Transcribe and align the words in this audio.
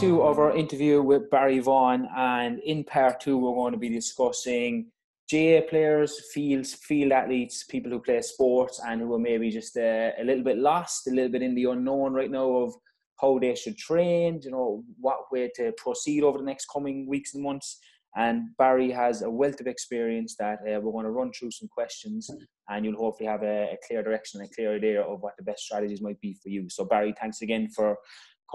two 0.00 0.20
of 0.20 0.38
our 0.38 0.54
interview 0.54 1.00
with 1.00 1.30
Barry 1.30 1.58
Vaughan, 1.58 2.06
and 2.14 2.58
in 2.60 2.84
part 2.84 3.18
two, 3.18 3.38
we're 3.38 3.54
going 3.54 3.72
to 3.72 3.78
be 3.78 3.88
discussing 3.88 4.90
GAA 5.30 5.62
players, 5.70 6.20
fields, 6.34 6.74
field 6.74 7.12
athletes, 7.12 7.64
people 7.64 7.90
who 7.90 8.00
play 8.00 8.20
sports, 8.20 8.78
and 8.86 9.00
who 9.00 9.14
are 9.14 9.18
maybe 9.18 9.50
just 9.50 9.74
uh, 9.78 10.10
a 10.18 10.22
little 10.22 10.44
bit 10.44 10.58
lost, 10.58 11.06
a 11.06 11.10
little 11.10 11.30
bit 11.30 11.40
in 11.40 11.54
the 11.54 11.64
unknown 11.64 12.12
right 12.12 12.30
now 12.30 12.56
of 12.56 12.74
how 13.22 13.38
they 13.38 13.54
should 13.54 13.78
train, 13.78 14.38
you 14.42 14.50
know, 14.50 14.84
what 15.00 15.32
way 15.32 15.50
to 15.56 15.72
proceed 15.78 16.22
over 16.22 16.38
the 16.38 16.44
next 16.44 16.66
coming 16.66 17.08
weeks 17.08 17.32
and 17.32 17.42
months. 17.42 17.78
And 18.16 18.54
Barry 18.58 18.90
has 18.90 19.22
a 19.22 19.30
wealth 19.30 19.60
of 19.60 19.66
experience 19.66 20.36
that 20.38 20.58
uh, 20.60 20.80
we're 20.80 20.92
going 20.92 21.04
to 21.04 21.10
run 21.10 21.32
through 21.32 21.50
some 21.50 21.68
questions 21.68 22.30
and 22.68 22.84
you'll 22.84 22.96
hopefully 22.96 23.28
have 23.28 23.42
a, 23.42 23.72
a, 23.72 23.76
clear 23.86 24.02
direction 24.02 24.40
and 24.40 24.50
a 24.50 24.54
clear 24.54 24.74
idea 24.74 25.02
of 25.02 25.20
what 25.20 25.34
the 25.36 25.44
best 25.44 25.64
strategies 25.64 26.00
might 26.00 26.18
be 26.20 26.34
for 26.42 26.48
you. 26.48 26.68
So, 26.70 26.86
Barry, 26.86 27.14
thanks 27.20 27.42
again 27.42 27.68
for 27.68 27.98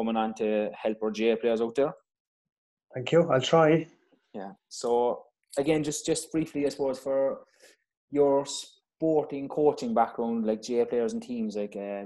coming 0.02 0.18
on 0.18 0.34
to 0.34 0.70
help 0.74 0.98
our 1.04 1.12
GAA 1.12 1.36
players 1.36 1.62
out 1.62 1.76
there. 1.76 1.94
Thank 2.94 3.12
you. 3.12 3.30
I'll 3.32 3.42
try. 3.42 3.88
Yeah. 4.34 4.52
So, 4.70 5.24
again, 5.58 5.84
just 5.84 6.06
just 6.06 6.32
briefly, 6.32 6.66
I 6.66 6.70
suppose, 6.70 7.00
for 7.00 7.42
your 8.10 8.46
sporting 8.46 9.48
coaching 9.48 9.94
background, 9.94 10.46
like 10.46 10.66
GAA 10.68 10.86
players 10.86 11.14
and 11.14 11.22
teams, 11.22 11.56
like, 11.56 11.76
uh, 11.76 12.04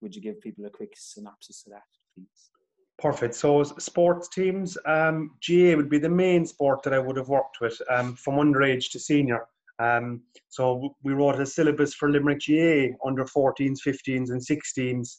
would 0.00 0.14
you 0.14 0.20
give 0.20 0.40
people 0.40 0.66
a 0.66 0.70
quick 0.70 0.92
synopsis 0.96 1.64
of 1.66 1.72
that, 1.72 1.82
please? 2.14 2.50
Perfect. 2.98 3.34
So 3.34 3.62
sports 3.62 4.28
teams, 4.28 4.76
um, 4.86 5.30
GAA 5.46 5.76
would 5.76 5.88
be 5.88 5.98
the 5.98 6.08
main 6.08 6.44
sport 6.46 6.82
that 6.82 6.92
I 6.92 6.98
would 6.98 7.16
have 7.16 7.28
worked 7.28 7.60
with 7.60 7.80
um, 7.90 8.14
from 8.16 8.34
underage 8.34 8.90
to 8.90 8.98
senior. 8.98 9.46
Um, 9.78 10.22
so 10.48 10.94
we 11.02 11.12
wrote 11.12 11.40
a 11.40 11.46
syllabus 11.46 11.94
for 11.94 12.10
Limerick 12.10 12.42
GAA 12.46 12.96
under 13.06 13.24
14s, 13.24 13.78
15s, 13.84 14.30
and 14.30 14.40
16s, 14.40 15.16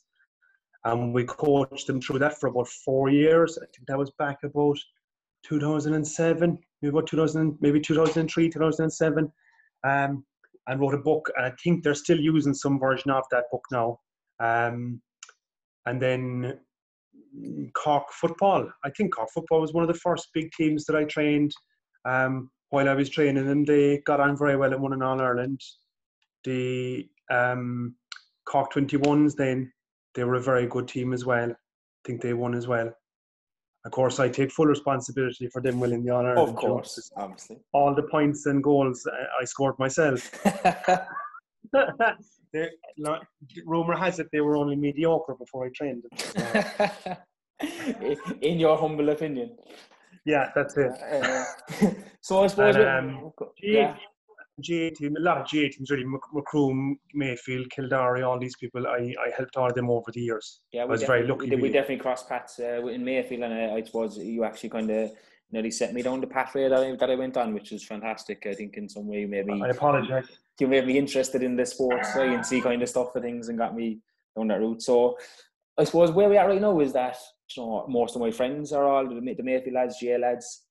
and 0.86 1.14
we 1.14 1.24
coached 1.24 1.88
them 1.88 2.02
through 2.02 2.20
that 2.20 2.40
for 2.40 2.48
about 2.48 2.68
four 2.68 3.10
years. 3.10 3.58
I 3.58 3.66
think 3.66 3.88
that 3.88 3.98
was 3.98 4.12
back 4.20 4.40
about 4.44 4.78
2007, 5.44 6.60
maybe 6.82 6.90
about 6.90 7.08
2000, 7.08 7.58
maybe 7.62 7.80
2003, 7.80 8.50
2007, 8.50 9.32
um, 9.86 10.26
and 10.68 10.80
wrote 10.80 10.94
a 10.94 10.98
book. 10.98 11.30
And 11.38 11.46
I 11.46 11.54
think 11.64 11.84
they're 11.84 11.96
still 11.96 12.20
using 12.20 12.54
some 12.54 12.80
version 12.80 13.12
of 13.12 13.24
that 13.32 13.46
book 13.52 13.64
now. 13.72 14.00
Um, 14.40 15.02
and 15.86 16.02
then 16.02 16.60
Cork 17.74 18.12
football. 18.12 18.70
I 18.84 18.90
think 18.92 19.14
Cork 19.14 19.30
football 19.34 19.62
was 19.62 19.74
one 19.74 19.84
of 19.84 19.88
the 19.88 20.00
first 20.00 20.30
big 20.34 20.52
teams 20.52 20.86
that 20.86 20.96
I 20.96 21.06
trained. 21.06 21.54
Um, 22.06 22.50
while 22.70 22.90
I 22.90 22.94
was 22.94 23.10
training 23.10 23.46
them, 23.46 23.66
they 23.66 24.00
got 24.00 24.20
on 24.20 24.38
very 24.38 24.58
well 24.58 24.74
and 24.74 24.82
won 24.82 24.94
in 24.94 25.02
All 25.02 25.22
Ireland. 25.22 25.62
The 26.44 27.08
um, 27.30 27.96
Cork 28.46 28.74
21s, 28.74 29.36
then 29.36 29.72
they 30.16 30.24
were 30.24 30.36
a 30.36 30.42
very 30.42 30.68
good 30.68 30.88
team 30.88 31.14
as 31.14 31.26
well. 31.26 31.52
I 31.52 31.56
think 32.06 32.22
they 32.22 32.34
won 32.34 32.54
as 32.56 32.68
well. 32.68 32.94
Of 33.86 33.92
course, 33.92 34.20
I 34.20 34.30
take 34.30 34.52
full 34.52 34.66
responsibility 34.66 35.48
for 35.48 35.62
them 35.62 35.80
winning 35.80 36.06
the 36.06 36.12
honour. 36.12 36.36
Of 36.38 36.56
course, 36.56 37.12
obviously. 37.18 37.60
All 37.74 37.94
the 37.94 38.04
points 38.04 38.46
and 38.46 38.64
goals 38.64 39.06
uh, 39.06 39.26
I 39.42 39.44
scored 39.44 39.78
myself. 39.78 40.32
rumor 43.66 43.98
has 43.98 44.20
it 44.20 44.28
they 44.32 44.42
were 44.42 44.56
only 44.56 44.76
mediocre 44.76 45.36
before 45.36 45.66
I 45.66 45.70
trained 45.76 46.04
them. 46.04 47.18
In 48.42 48.60
your 48.60 48.78
humble 48.78 49.10
opinion. 49.10 49.58
Yeah, 50.26 50.52
that's 50.56 50.78
it. 50.78 50.92
Uh, 50.92 51.44
so 52.22 52.44
I 52.44 52.48
suppose. 52.48 52.76
And, 52.76 53.08
um, 53.08 53.32
yeah. 53.62 53.98
GAA 54.60 54.90
team, 54.96 55.16
a 55.18 55.20
lot 55.20 55.38
of 55.38 55.44
GAA 55.44 55.70
teams 55.72 55.90
really, 55.90 56.06
Macroom, 56.06 56.98
Mayfield, 57.14 57.70
Kildare, 57.72 58.24
all 58.24 58.38
these 58.38 58.56
people, 58.56 58.86
I, 58.86 59.14
I 59.20 59.32
helped 59.36 59.58
all 59.58 59.68
of 59.68 59.74
them 59.74 59.90
over 59.90 60.12
the 60.12 60.22
years. 60.22 60.62
Yeah, 60.72 60.84
I 60.84 60.86
was 60.86 61.04
very 61.04 61.26
lucky. 61.28 61.50
We, 61.50 61.64
we 61.64 61.70
definitely 61.70 61.98
crossed 61.98 62.30
paths 62.30 62.60
uh, 62.60 62.86
in 62.86 63.04
Mayfield, 63.04 63.44
and 63.44 63.72
uh, 63.72 63.74
I 63.74 63.84
suppose 63.84 64.18
you 64.18 64.44
actually 64.44 64.70
kind 64.70 64.90
of 64.92 65.12
nearly 65.52 65.72
set 65.72 65.94
me 65.94 66.02
down 66.02 66.22
the 66.22 66.28
pathway 66.28 66.68
that 66.70 66.80
I, 66.80 66.96
that 66.96 67.10
I 67.10 67.16
went 67.16 67.38
on, 67.38 67.54
which 67.54 67.72
was 67.72 67.84
fantastic. 67.84 68.46
I 68.46 68.54
think 68.54 68.76
in 68.76 68.88
some 68.88 69.08
way 69.08 69.26
maybe 69.26 69.60
I 69.62 69.70
apologize. 69.70 70.26
You 70.60 70.68
made 70.68 70.86
me 70.86 70.98
interested 70.98 71.42
in 71.42 71.56
the 71.56 71.66
sports 71.66 72.14
science 72.14 72.50
kind 72.62 72.82
of 72.82 72.90
stuff 72.90 73.12
for 73.12 73.22
things 73.22 73.50
and 73.50 73.58
got 73.58 73.76
me 73.76 74.00
down 74.36 74.48
that 74.50 74.60
route. 74.60 74.82
So 74.84 75.18
I 75.78 75.84
suppose 75.84 76.12
where 76.12 76.30
we 76.30 76.38
are 76.38 76.48
right 76.48 76.62
now 76.62 76.80
is 76.80 76.94
that 76.94 77.18
you 77.56 77.64
know 77.64 77.86
most 77.88 78.16
of 78.16 78.22
my 78.22 78.32
friends 78.32 78.72
are 78.72 78.86
all 78.86 79.08
the, 79.08 79.16
the 79.16 79.44
Mayfield 79.44 79.74
lads, 79.74 79.98
GAA 80.02 80.18
lads. 80.18 80.66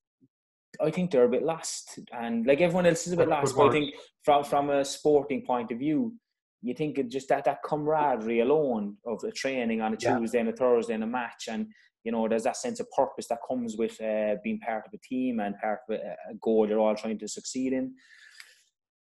I 0.81 0.91
think 0.91 1.11
they're 1.11 1.25
a 1.25 1.29
bit 1.29 1.43
lost, 1.43 1.99
and 2.13 2.47
like 2.47 2.61
everyone 2.61 2.87
else 2.87 3.07
is 3.07 3.13
a 3.13 3.17
bit 3.17 3.29
lost. 3.29 3.55
But 3.57 3.69
I 3.69 3.73
think 3.73 3.95
from 4.23 4.45
from 4.45 4.71
a 4.71 4.85
sporting 4.85 5.43
point 5.43 5.71
of 5.71 5.79
view, 5.79 6.15
you 6.63 6.75
think 6.75 6.99
just 7.09 7.29
that 7.29 7.45
that 7.45 7.63
camaraderie 7.63 8.41
alone 8.41 8.97
of 9.07 9.23
a 9.25 9.33
training 9.33 9.81
on 9.81 9.93
a 9.93 9.97
Tuesday 9.97 10.39
yeah. 10.39 10.41
and 10.41 10.49
a 10.49 10.57
Thursday 10.57 10.95
and 10.95 11.05
a 11.05 11.07
match, 11.07 11.49
and 11.49 11.67
you 12.05 12.13
know 12.13 12.29
there's 12.29 12.45
that 12.45 12.57
sense 12.57 12.81
of 12.81 12.91
purpose 12.91 13.27
that 13.29 13.39
comes 13.47 13.77
with 13.77 14.01
uh, 14.01 14.37
being 14.43 14.61
part 14.61 14.87
of 14.87 14.93
a 14.95 14.99
team 14.99 15.41
and 15.41 15.59
part 15.61 15.81
of 15.89 15.97
a, 15.97 16.31
a 16.31 16.35
goal 16.41 16.69
you're 16.69 16.81
all 16.81 16.97
trying 16.97 17.19
to 17.19 17.29
succeed 17.29 17.73
in. 17.73 17.95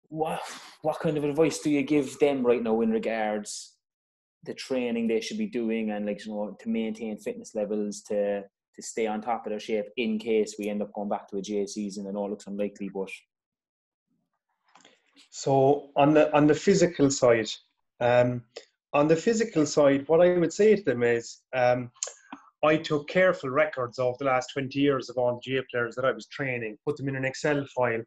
What 0.07 0.41
what 0.81 0.99
kind 0.99 1.17
of 1.17 1.23
advice 1.23 1.59
do 1.59 1.69
you 1.69 1.83
give 1.83 2.17
them 2.19 2.45
right 2.45 2.63
now 2.63 2.81
in 2.81 2.91
regards 2.91 3.73
the 4.45 4.53
training 4.53 5.07
they 5.07 5.21
should 5.21 5.37
be 5.37 5.47
doing 5.47 5.91
and 5.91 6.05
like 6.05 6.25
you 6.25 6.31
know 6.31 6.55
to 6.59 6.69
maintain 6.69 7.17
fitness 7.17 7.55
levels 7.55 8.01
to 8.01 8.43
to 8.75 8.81
stay 8.81 9.07
on 9.07 9.21
top 9.21 9.45
of 9.45 9.51
their 9.51 9.59
shape 9.59 9.85
in 9.97 10.17
case 10.17 10.55
we 10.57 10.69
end 10.69 10.81
up 10.81 10.93
going 10.93 11.09
back 11.09 11.27
to 11.29 11.37
a 11.37 11.41
GAA 11.41 11.65
season 11.67 12.07
and 12.07 12.17
all 12.17 12.29
looks 12.29 12.47
unlikely 12.47 12.89
but 12.93 13.09
so 15.29 15.89
on 15.95 16.13
the 16.13 16.33
on 16.35 16.47
the 16.47 16.55
physical 16.55 17.09
side 17.09 17.49
um, 17.99 18.41
on 18.93 19.07
the 19.07 19.15
physical 19.15 19.65
side 19.65 20.07
what 20.07 20.21
I 20.21 20.37
would 20.37 20.53
say 20.53 20.75
to 20.75 20.83
them 20.83 21.03
is 21.03 21.41
um, 21.55 21.91
I 22.63 22.77
took 22.77 23.09
careful 23.09 23.49
records 23.49 23.99
of 23.99 24.17
the 24.17 24.25
last 24.25 24.51
20 24.53 24.79
years 24.79 25.09
of 25.09 25.17
all 25.17 25.39
the 25.43 25.55
GAA 25.55 25.63
players 25.69 25.95
that 25.95 26.05
I 26.05 26.11
was 26.11 26.27
training, 26.27 26.77
put 26.85 26.95
them 26.95 27.09
in 27.09 27.17
an 27.17 27.25
Excel 27.25 27.65
file, 27.75 28.01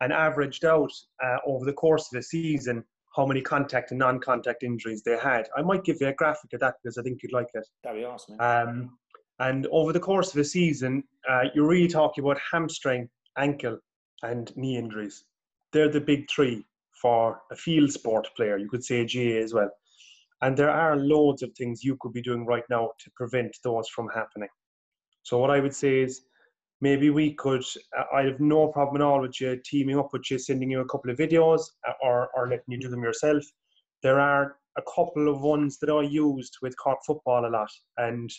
and 0.00 0.12
averaged 0.12 0.64
out 0.64 0.92
uh, 1.24 1.38
over 1.44 1.64
the 1.64 1.72
course 1.72 2.04
of 2.04 2.16
the 2.16 2.22
season 2.22 2.84
how 3.16 3.26
many 3.26 3.40
contact 3.40 3.90
and 3.90 3.98
non-contact 3.98 4.62
injuries 4.62 5.02
they 5.02 5.16
had. 5.16 5.48
I 5.56 5.62
might 5.62 5.84
give 5.84 5.96
you 6.00 6.08
a 6.08 6.12
graphic 6.12 6.52
of 6.52 6.60
that 6.60 6.74
because 6.82 6.98
I 6.98 7.02
think 7.02 7.22
you'd 7.22 7.32
like 7.32 7.48
it. 7.54 7.66
That'd 7.82 8.00
be 8.00 8.04
awesome. 8.04 8.36
Um, 8.38 8.98
and 9.38 9.66
over 9.70 9.92
the 9.92 10.00
course 10.00 10.32
of 10.32 10.40
a 10.40 10.44
season, 10.44 11.04
uh, 11.28 11.44
you're 11.54 11.68
really 11.68 11.88
talking 11.88 12.24
about 12.24 12.38
hamstring, 12.50 13.08
ankle, 13.36 13.78
and 14.22 14.56
knee 14.56 14.76
injuries. 14.76 15.24
They're 15.72 15.90
the 15.90 16.00
big 16.00 16.30
three 16.30 16.64
for 17.00 17.40
a 17.52 17.56
field 17.56 17.92
sport 17.92 18.28
player. 18.36 18.56
You 18.56 18.68
could 18.68 18.84
say 18.84 19.00
a 19.00 19.04
GAA 19.04 19.42
as 19.44 19.52
well. 19.52 19.70
And 20.42 20.56
there 20.56 20.70
are 20.70 20.96
loads 20.96 21.42
of 21.42 21.52
things 21.52 21.84
you 21.84 21.96
could 22.00 22.12
be 22.12 22.22
doing 22.22 22.46
right 22.46 22.64
now 22.70 22.90
to 22.98 23.10
prevent 23.14 23.56
those 23.62 23.88
from 23.88 24.08
happening. 24.14 24.48
So 25.22 25.38
what 25.38 25.50
I 25.50 25.60
would 25.60 25.74
say 25.74 26.00
is 26.00 26.22
maybe 26.80 27.10
we 27.10 27.32
could 27.34 27.64
uh, 27.98 28.04
i 28.14 28.22
have 28.22 28.40
no 28.40 28.68
problem 28.68 29.00
at 29.00 29.04
all 29.04 29.20
with 29.20 29.40
you 29.40 29.58
teaming 29.64 29.98
up 29.98 30.10
with 30.12 30.30
you 30.30 30.38
sending 30.38 30.70
you 30.70 30.80
a 30.80 30.88
couple 30.88 31.10
of 31.10 31.16
videos 31.16 31.60
uh, 31.88 31.92
or, 32.02 32.28
or 32.34 32.48
letting 32.48 32.68
you 32.68 32.78
do 32.78 32.88
them 32.88 33.02
yourself 33.02 33.42
there 34.02 34.20
are 34.20 34.56
a 34.76 34.82
couple 34.82 35.28
of 35.28 35.40
ones 35.40 35.78
that 35.78 35.90
i 35.90 36.02
used 36.02 36.56
with 36.62 36.76
Cork 36.76 36.98
football 37.06 37.46
a 37.46 37.48
lot 37.48 37.70
and 37.98 38.30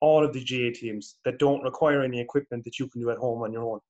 all 0.00 0.24
of 0.24 0.32
the 0.32 0.44
GAA 0.44 0.78
teams 0.78 1.16
that 1.24 1.38
don't 1.38 1.62
require 1.62 2.02
any 2.02 2.20
equipment 2.20 2.64
that 2.64 2.78
you 2.78 2.88
can 2.88 3.00
do 3.00 3.10
at 3.10 3.18
home 3.18 3.42
on 3.42 3.52
your 3.52 3.64
own 3.64 3.80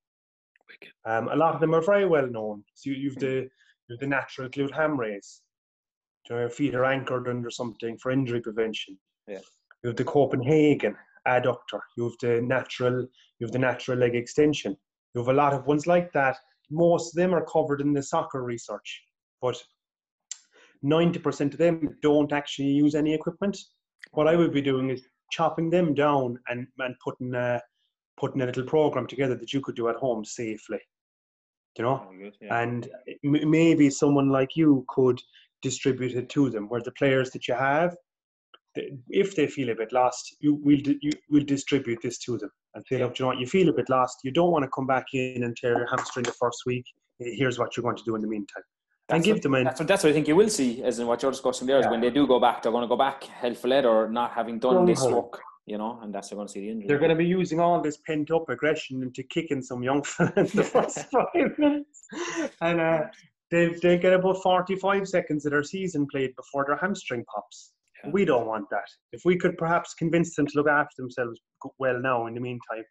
um, 1.04 1.28
a 1.28 1.36
lot 1.36 1.54
of 1.54 1.60
them 1.60 1.74
are 1.74 1.82
very 1.82 2.06
well 2.06 2.26
known 2.26 2.62
so 2.74 2.90
you, 2.90 3.10
have 3.10 3.18
the 3.18 3.48
you've 3.88 4.00
the 4.00 4.06
natural 4.06 4.48
glute 4.48 4.74
ham 4.74 4.98
raise 4.98 5.42
your 6.28 6.50
feet 6.50 6.74
are 6.74 6.84
anchored 6.84 7.28
under 7.28 7.50
something 7.50 7.96
for 7.98 8.10
injury 8.10 8.40
prevention 8.40 8.98
yeah. 9.28 9.38
you 9.82 9.88
have 9.88 9.96
the 9.96 10.04
copenhagen 10.04 10.96
adductor 11.26 11.80
you 11.96 12.04
have 12.04 12.18
the 12.20 12.42
natural 12.42 13.06
you 13.38 13.46
have 13.46 13.52
the 13.52 13.58
natural 13.58 13.98
leg 13.98 14.14
extension. 14.14 14.76
You 15.14 15.20
have 15.20 15.28
a 15.28 15.32
lot 15.32 15.52
of 15.52 15.66
ones 15.66 15.86
like 15.86 16.12
that. 16.12 16.36
Most 16.70 17.12
of 17.12 17.16
them 17.16 17.34
are 17.34 17.44
covered 17.44 17.80
in 17.80 17.92
the 17.92 18.02
soccer 18.02 18.42
research, 18.42 19.02
but 19.40 19.62
90% 20.84 21.52
of 21.52 21.58
them 21.58 21.96
don't 22.02 22.32
actually 22.32 22.68
use 22.68 22.94
any 22.94 23.14
equipment. 23.14 23.58
What 24.12 24.28
I 24.28 24.36
would 24.36 24.52
be 24.52 24.62
doing 24.62 24.90
is 24.90 25.06
chopping 25.30 25.70
them 25.70 25.94
down 25.94 26.38
and, 26.48 26.66
and 26.78 26.94
putting 27.02 27.34
a, 27.34 27.60
putting 28.18 28.42
a 28.42 28.46
little 28.46 28.64
program 28.64 29.06
together 29.06 29.34
that 29.34 29.52
you 29.52 29.60
could 29.60 29.76
do 29.76 29.88
at 29.88 29.96
home 29.96 30.24
safely. 30.24 30.80
You 31.78 31.84
know, 31.84 32.08
good, 32.18 32.36
yeah. 32.40 32.62
and 32.62 32.88
m- 33.24 33.50
maybe 33.50 33.90
someone 33.90 34.30
like 34.30 34.56
you 34.56 34.84
could 34.88 35.20
distribute 35.60 36.14
it 36.14 36.30
to 36.30 36.48
them, 36.48 36.68
where 36.68 36.80
the 36.80 36.92
players 36.92 37.30
that 37.32 37.46
you 37.48 37.54
have 37.54 37.94
if 39.08 39.34
they 39.36 39.46
feel 39.46 39.70
a 39.70 39.74
bit 39.74 39.92
lost, 39.92 40.36
you 40.40 40.54
will 40.54 40.78
you 40.78 41.12
will 41.30 41.44
distribute 41.44 41.98
this 42.02 42.18
to 42.18 42.38
them 42.38 42.50
and 42.74 42.84
say, 42.86 42.98
look, 42.98 43.18
you 43.18 43.24
know 43.24 43.28
what, 43.28 43.38
you 43.38 43.46
feel 43.46 43.68
a 43.68 43.72
bit 43.72 43.88
lost. 43.88 44.18
You 44.24 44.30
don't 44.30 44.50
want 44.50 44.64
to 44.64 44.70
come 44.74 44.86
back 44.86 45.06
in 45.12 45.44
and 45.44 45.56
tear 45.56 45.76
your 45.78 45.88
hamstring 45.88 46.24
the 46.24 46.32
first 46.32 46.62
week. 46.66 46.84
Here's 47.18 47.58
what 47.58 47.76
you're 47.76 47.82
going 47.82 47.96
to 47.96 48.04
do 48.04 48.14
in 48.14 48.22
the 48.22 48.28
meantime. 48.28 48.62
And 49.08 49.22
give 49.22 49.36
what, 49.36 49.42
them 49.42 49.54
an, 49.54 49.64
that's, 49.64 49.80
what, 49.80 49.88
that's 49.88 50.02
what 50.02 50.10
I 50.10 50.12
think 50.12 50.26
you 50.26 50.34
will 50.34 50.48
see, 50.48 50.82
as 50.82 50.98
in 50.98 51.06
what 51.06 51.22
you're 51.22 51.30
discussing 51.30 51.66
there, 51.66 51.78
is 51.78 51.84
yeah. 51.84 51.90
when 51.90 52.00
they 52.00 52.10
do 52.10 52.26
go 52.26 52.40
back, 52.40 52.62
they're 52.62 52.72
going 52.72 52.82
to 52.82 52.88
go 52.88 52.96
back 52.96 53.24
hell 53.24 53.54
for 53.54 53.68
lead 53.68 53.84
or 53.84 54.08
not 54.08 54.32
having 54.32 54.58
done 54.58 54.84
this 54.84 55.04
work, 55.04 55.40
you 55.64 55.78
know, 55.78 56.00
and 56.02 56.12
that's 56.12 56.30
they're 56.30 56.36
going 56.36 56.48
to 56.48 56.52
see 56.52 56.60
the 56.60 56.70
injury. 56.70 56.88
They're 56.88 56.98
going 56.98 57.10
to 57.10 57.16
be 57.16 57.26
using 57.26 57.60
all 57.60 57.80
this 57.80 57.98
pent 57.98 58.32
up 58.32 58.48
aggression 58.48 59.02
into 59.02 59.22
kicking 59.22 59.62
some 59.62 59.84
young 59.84 60.02
fella 60.04 60.32
in 60.36 60.46
the 60.46 60.64
first 60.64 61.06
five 61.12 61.56
minutes. 61.56 62.08
And 62.60 62.80
uh, 62.80 63.02
they, 63.52 63.76
they 63.80 63.96
get 63.96 64.12
about 64.12 64.42
45 64.42 65.06
seconds 65.06 65.46
of 65.46 65.52
their 65.52 65.62
season 65.62 66.08
played 66.10 66.34
before 66.34 66.64
their 66.66 66.76
hamstring 66.76 67.24
pops 67.32 67.74
Yeah. 68.02 68.10
We 68.10 68.24
don't 68.24 68.46
want 68.46 68.68
that. 68.70 68.88
If 69.12 69.22
we 69.24 69.36
could 69.36 69.56
perhaps 69.56 69.94
convince 69.94 70.34
them 70.34 70.48
to 70.48 70.52
look 70.56 70.68
after 70.68 70.94
themselves 70.98 71.40
well 71.78 72.00
now 72.00 72.26
in 72.26 72.34
the 72.34 72.40
meantime, 72.40 72.84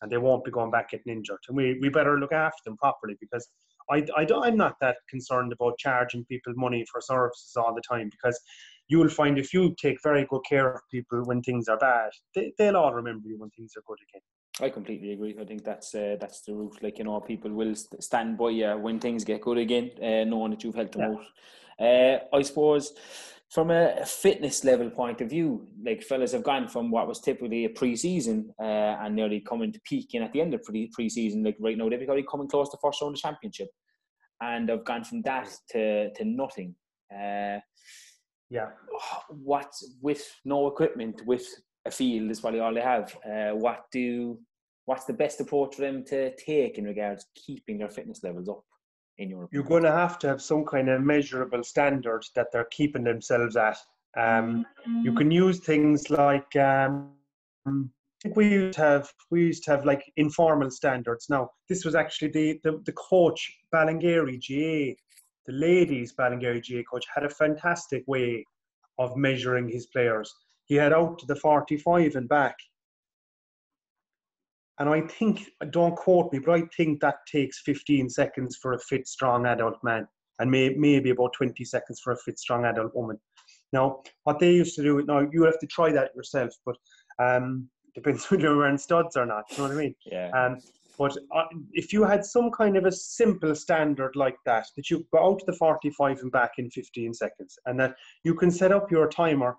and 0.00 0.10
they 0.10 0.16
won't 0.16 0.44
be 0.44 0.50
going 0.50 0.70
back 0.70 0.90
getting 0.90 1.12
injured, 1.12 1.40
and 1.48 1.56
we, 1.56 1.78
we 1.82 1.90
better 1.90 2.18
look 2.18 2.32
after 2.32 2.62
them 2.64 2.78
properly 2.78 3.16
because 3.20 3.46
I, 3.90 4.04
I 4.16 4.24
don't, 4.24 4.44
I'm 4.44 4.56
not 4.56 4.76
that 4.80 4.96
concerned 5.08 5.52
about 5.52 5.78
charging 5.78 6.24
people 6.24 6.52
money 6.56 6.84
for 6.90 7.00
services 7.00 7.54
all 7.56 7.74
the 7.74 7.82
time 7.82 8.10
because 8.10 8.38
you 8.88 8.98
will 8.98 9.08
find 9.08 9.38
if 9.38 9.52
you 9.52 9.74
take 9.80 10.02
very 10.02 10.26
good 10.28 10.42
care 10.48 10.72
of 10.72 10.80
people 10.90 11.22
when 11.24 11.42
things 11.42 11.68
are 11.68 11.78
bad, 11.78 12.10
they, 12.34 12.52
they'll 12.58 12.76
all 12.76 12.94
remember 12.94 13.28
you 13.28 13.38
when 13.38 13.50
things 13.50 13.74
are 13.76 13.82
good 13.86 13.98
again. 14.08 14.22
I 14.60 14.70
completely 14.70 15.12
agree. 15.12 15.36
I 15.40 15.44
think 15.44 15.62
that's 15.62 15.94
uh, 15.94 16.16
that's 16.20 16.40
the 16.40 16.54
route. 16.54 16.82
Like 16.82 16.98
you 16.98 17.04
know, 17.04 17.20
people 17.20 17.52
will 17.52 17.74
stand 18.00 18.36
by 18.36 18.50
you 18.50 18.76
when 18.76 18.98
things 18.98 19.24
get 19.24 19.42
good 19.42 19.58
again, 19.58 19.90
uh, 20.02 20.24
knowing 20.24 20.50
that 20.50 20.64
you've 20.64 20.74
helped 20.74 20.92
them 20.92 21.12
yeah. 21.12 21.18
out. 21.18 22.26
Uh, 22.32 22.36
I 22.36 22.42
suppose 22.42 22.92
from 23.50 23.70
a 23.70 24.04
fitness 24.04 24.62
level 24.62 24.90
point 24.90 25.20
of 25.20 25.30
view, 25.30 25.66
like 25.82 26.02
fellas 26.02 26.32
have 26.32 26.42
gone 26.42 26.68
from 26.68 26.90
what 26.90 27.08
was 27.08 27.20
typically 27.20 27.64
a 27.64 27.70
pre-season 27.70 28.52
uh, 28.60 28.96
and 29.00 29.16
nearly 29.16 29.40
coming 29.40 29.72
to 29.72 29.80
peak 29.84 30.08
peaking 30.08 30.22
at 30.22 30.32
the 30.32 30.40
end 30.40 30.52
of 30.52 30.62
pre 30.62 30.90
pre-season. 30.92 31.42
Like 31.42 31.56
right 31.58 31.76
now, 31.76 31.88
they've 31.88 32.06
already 32.06 32.26
coming 32.30 32.48
close 32.48 32.68
to 32.70 32.78
first 32.82 33.00
round 33.00 33.14
of 33.14 33.16
the 33.16 33.22
championship, 33.22 33.68
and 34.42 34.70
I've 34.70 34.84
gone 34.84 35.04
from 35.04 35.22
that 35.22 35.50
to 35.70 36.12
to 36.12 36.24
nothing. 36.24 36.74
Uh, 37.10 37.60
yeah. 38.50 38.68
What 39.30 39.72
with 40.02 40.24
no 40.44 40.66
equipment, 40.66 41.22
with 41.26 41.46
a 41.86 41.90
field 41.90 42.30
is 42.30 42.40
probably 42.40 42.60
all 42.60 42.74
they 42.74 42.80
have. 42.82 43.16
Uh, 43.24 43.56
what 43.56 43.84
do 43.90 44.38
what's 44.84 45.04
the 45.04 45.12
best 45.12 45.40
approach 45.40 45.76
for 45.76 45.82
them 45.82 46.04
to 46.04 46.34
take 46.36 46.78
in 46.78 46.84
regards 46.84 47.24
to 47.24 47.40
keeping 47.40 47.78
their 47.78 47.90
fitness 47.90 48.22
levels 48.22 48.48
up? 48.48 48.62
In? 49.18 49.48
You're 49.50 49.64
going 49.64 49.82
to 49.82 49.92
have 49.92 50.18
to 50.20 50.28
have 50.28 50.40
some 50.40 50.64
kind 50.64 50.88
of 50.88 51.02
measurable 51.02 51.64
standard 51.64 52.24
that 52.34 52.52
they're 52.52 52.68
keeping 52.70 53.04
themselves 53.04 53.56
at. 53.56 53.78
Um, 54.16 54.64
mm-hmm. 54.86 55.02
You 55.04 55.14
can 55.14 55.30
use 55.30 55.58
things 55.60 56.08
like 56.08 56.54
um, 56.56 57.10
I 57.66 58.22
think 58.22 58.36
we 58.36 58.48
used 58.48 58.74
to 58.78 58.82
have 58.82 59.12
we 59.30 59.42
used 59.42 59.64
to 59.64 59.70
have 59.70 59.84
like 59.84 60.10
informal 60.16 60.70
standards. 60.70 61.26
Now 61.28 61.50
this 61.68 61.84
was 61.84 61.94
actually 61.94 62.28
the 62.28 62.60
the, 62.64 62.82
the 62.84 62.92
coach 62.92 63.58
Ballingeary 63.72 64.38
GAA, 64.38 64.96
the 65.46 65.52
ladies 65.52 66.14
Ballingeary 66.14 66.62
GAA 66.68 66.82
coach 66.90 67.06
had 67.14 67.24
a 67.24 67.30
fantastic 67.30 68.02
way 68.08 68.44
of 68.98 69.16
measuring 69.16 69.68
his 69.68 69.86
players. 69.86 70.34
He 70.64 70.74
had 70.74 70.92
out 70.92 71.18
to 71.20 71.26
the 71.26 71.36
45 71.36 72.16
and 72.16 72.28
back 72.28 72.56
and 74.78 74.88
I 74.88 75.00
think, 75.02 75.50
don't 75.70 75.96
quote 75.96 76.32
me, 76.32 76.38
but 76.38 76.52
I 76.52 76.62
think 76.76 77.00
that 77.00 77.16
takes 77.30 77.62
15 77.64 78.08
seconds 78.08 78.58
for 78.60 78.74
a 78.74 78.78
fit, 78.78 79.08
strong 79.08 79.46
adult 79.46 79.82
man, 79.82 80.06
and 80.38 80.50
may, 80.50 80.70
maybe 80.70 81.10
about 81.10 81.32
20 81.32 81.64
seconds 81.64 82.00
for 82.02 82.12
a 82.12 82.16
fit, 82.16 82.38
strong 82.38 82.64
adult 82.64 82.94
woman. 82.94 83.18
Now, 83.72 84.02
what 84.24 84.38
they 84.38 84.52
used 84.52 84.76
to 84.76 84.82
do, 84.82 85.02
now 85.06 85.26
you 85.32 85.42
have 85.42 85.58
to 85.58 85.66
try 85.66 85.90
that 85.92 86.14
yourself, 86.14 86.52
but 86.64 86.76
um, 87.18 87.68
depends 87.94 88.24
whether 88.30 88.44
you're 88.44 88.56
wearing 88.56 88.78
studs 88.78 89.16
or 89.16 89.26
not. 89.26 89.44
You 89.50 89.58
know 89.58 89.62
what 89.64 89.72
I 89.72 89.80
mean? 89.80 89.94
Yeah. 90.06 90.30
Um, 90.30 90.58
but 90.96 91.16
uh, 91.34 91.44
if 91.72 91.92
you 91.92 92.02
had 92.02 92.24
some 92.24 92.50
kind 92.50 92.76
of 92.76 92.84
a 92.84 92.92
simple 92.92 93.54
standard 93.54 94.16
like 94.16 94.36
that, 94.46 94.66
that 94.76 94.90
you 94.90 95.06
go 95.12 95.30
out 95.30 95.38
to 95.40 95.46
the 95.46 95.52
45 95.52 96.20
and 96.22 96.32
back 96.32 96.52
in 96.58 96.70
15 96.70 97.14
seconds, 97.14 97.56
and 97.66 97.78
that 97.78 97.94
you 98.24 98.34
can 98.34 98.50
set 98.50 98.72
up 98.72 98.90
your 98.90 99.08
timer 99.08 99.56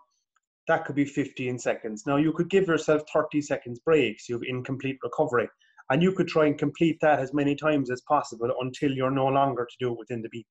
that 0.68 0.86
could 0.86 0.96
be 0.96 1.06
15 1.06 1.58
seconds. 1.60 2.04
Now 2.06 2.18
you 2.18 2.34
could 2.34 2.50
give 2.50 2.68
yourself 2.68 3.04
30 3.12 3.42
seconds 3.42 3.80
breaks, 3.80 4.30
you 4.30 4.36
have 4.36 4.44
incomplete 4.44 4.98
recovery, 5.04 5.50
and 5.90 6.04
you 6.04 6.12
could 6.12 6.28
try 6.28 6.46
and 6.46 6.58
complete 6.58 6.98
that 7.02 7.20
as 7.20 7.34
many 7.34 7.56
times 7.56 7.90
as 7.90 8.02
possible 8.08 8.52
until 8.62 8.92
you're 8.92 9.12
no 9.12 9.28
longer 9.28 9.66
to 9.66 9.76
do 9.80 9.92
it 9.92 9.98
within 9.98 10.22
the 10.22 10.30
beep. 10.30 10.48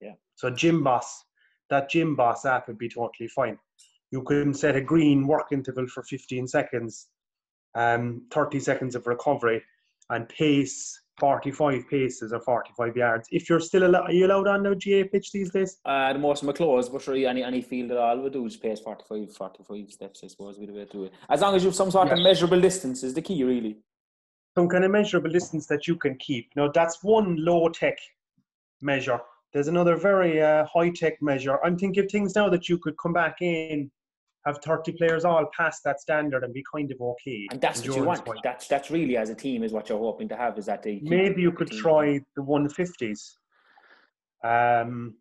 Yeah. 0.00 0.14
So 0.36 0.50
gym 0.50 0.82
boss, 0.82 1.24
that 1.70 1.90
gym 1.90 2.16
boss 2.16 2.44
app 2.44 2.68
would 2.68 2.78
be 2.78 2.88
totally 2.88 3.28
fine. 3.28 3.58
You 4.10 4.22
can 4.22 4.54
set 4.54 4.76
a 4.76 4.80
green 4.80 5.26
work 5.26 5.48
interval 5.52 5.86
for 5.88 6.02
15 6.04 6.46
seconds, 6.46 7.08
um, 7.74 8.26
30 8.30 8.60
seconds 8.60 8.94
of 8.94 9.06
recovery, 9.06 9.62
and 10.10 10.28
pace 10.28 10.98
45 11.18 11.88
paces 11.88 12.32
or 12.32 12.40
45 12.40 12.96
yards. 12.96 13.28
If 13.30 13.48
you're 13.48 13.60
still 13.60 13.86
allowed, 13.86 14.04
are 14.04 14.12
you 14.12 14.26
allowed 14.26 14.48
on 14.48 14.62
no 14.62 14.74
GAA 14.74 15.08
pitch 15.10 15.32
these 15.32 15.50
days? 15.50 15.78
Uh, 15.84 16.12
the 16.12 16.18
most 16.18 16.42
of 16.42 16.46
my 16.46 16.52
clothes, 16.52 16.88
but 16.88 17.06
really 17.06 17.26
any, 17.26 17.42
any 17.42 17.62
field 17.62 17.90
at 17.90 17.96
all 17.96 18.18
would 18.20 18.32
do 18.32 18.44
is 18.46 18.56
pace 18.56 18.80
45, 18.80 19.28
45 19.32 19.92
steps, 19.92 20.20
I 20.24 20.28
suppose, 20.28 20.58
would 20.58 20.66
be 20.66 20.72
the 20.72 20.78
way 20.78 20.84
to 20.84 20.92
do 20.92 21.04
it. 21.04 21.12
As 21.30 21.40
long 21.40 21.54
as 21.54 21.62
you 21.62 21.68
have 21.68 21.76
some 21.76 21.90
sort 21.90 22.08
yes. 22.08 22.18
of 22.18 22.22
measurable 22.22 22.60
distance 22.60 23.02
is 23.02 23.14
the 23.14 23.22
key, 23.22 23.42
really. 23.44 23.78
Some 24.56 24.68
kind 24.68 24.84
of 24.84 24.90
measurable 24.90 25.30
distance 25.30 25.66
that 25.66 25.86
you 25.86 25.96
can 25.96 26.16
keep. 26.18 26.50
Now, 26.56 26.70
that's 26.72 27.02
one 27.02 27.36
low 27.44 27.68
tech 27.68 27.98
measure. 28.80 29.20
There's 29.52 29.68
another 29.68 29.96
very 29.96 30.42
uh, 30.42 30.66
high 30.66 30.90
tech 30.90 31.22
measure. 31.22 31.58
I'm 31.64 31.78
thinking 31.78 32.04
of 32.04 32.10
things 32.10 32.34
now 32.34 32.48
that 32.50 32.68
you 32.68 32.78
could 32.78 32.96
come 32.98 33.12
back 33.12 33.36
in 33.40 33.90
have 34.46 34.58
30 34.62 34.92
players 34.92 35.24
all 35.24 35.44
pass 35.56 35.80
that 35.82 36.00
standard 36.00 36.44
and 36.44 36.54
be 36.54 36.64
kind 36.72 36.90
of 36.92 37.00
okay. 37.00 37.46
And 37.50 37.60
that's 37.60 37.86
what 37.86 37.96
you 37.96 38.04
want. 38.04 38.24
Point. 38.24 38.40
That's 38.42 38.68
that's 38.68 38.90
really 38.90 39.16
as 39.16 39.28
a 39.28 39.34
team 39.34 39.62
is 39.64 39.72
what 39.72 39.88
you're 39.88 39.98
hoping 39.98 40.28
to 40.28 40.36
have 40.36 40.56
is 40.56 40.66
that 40.66 40.82
they 40.82 41.00
maybe 41.02 41.42
you 41.42 41.52
could 41.52 41.70
try 41.70 42.20
the 42.36 42.42
150s. 42.42 43.32
Um, 44.44 45.14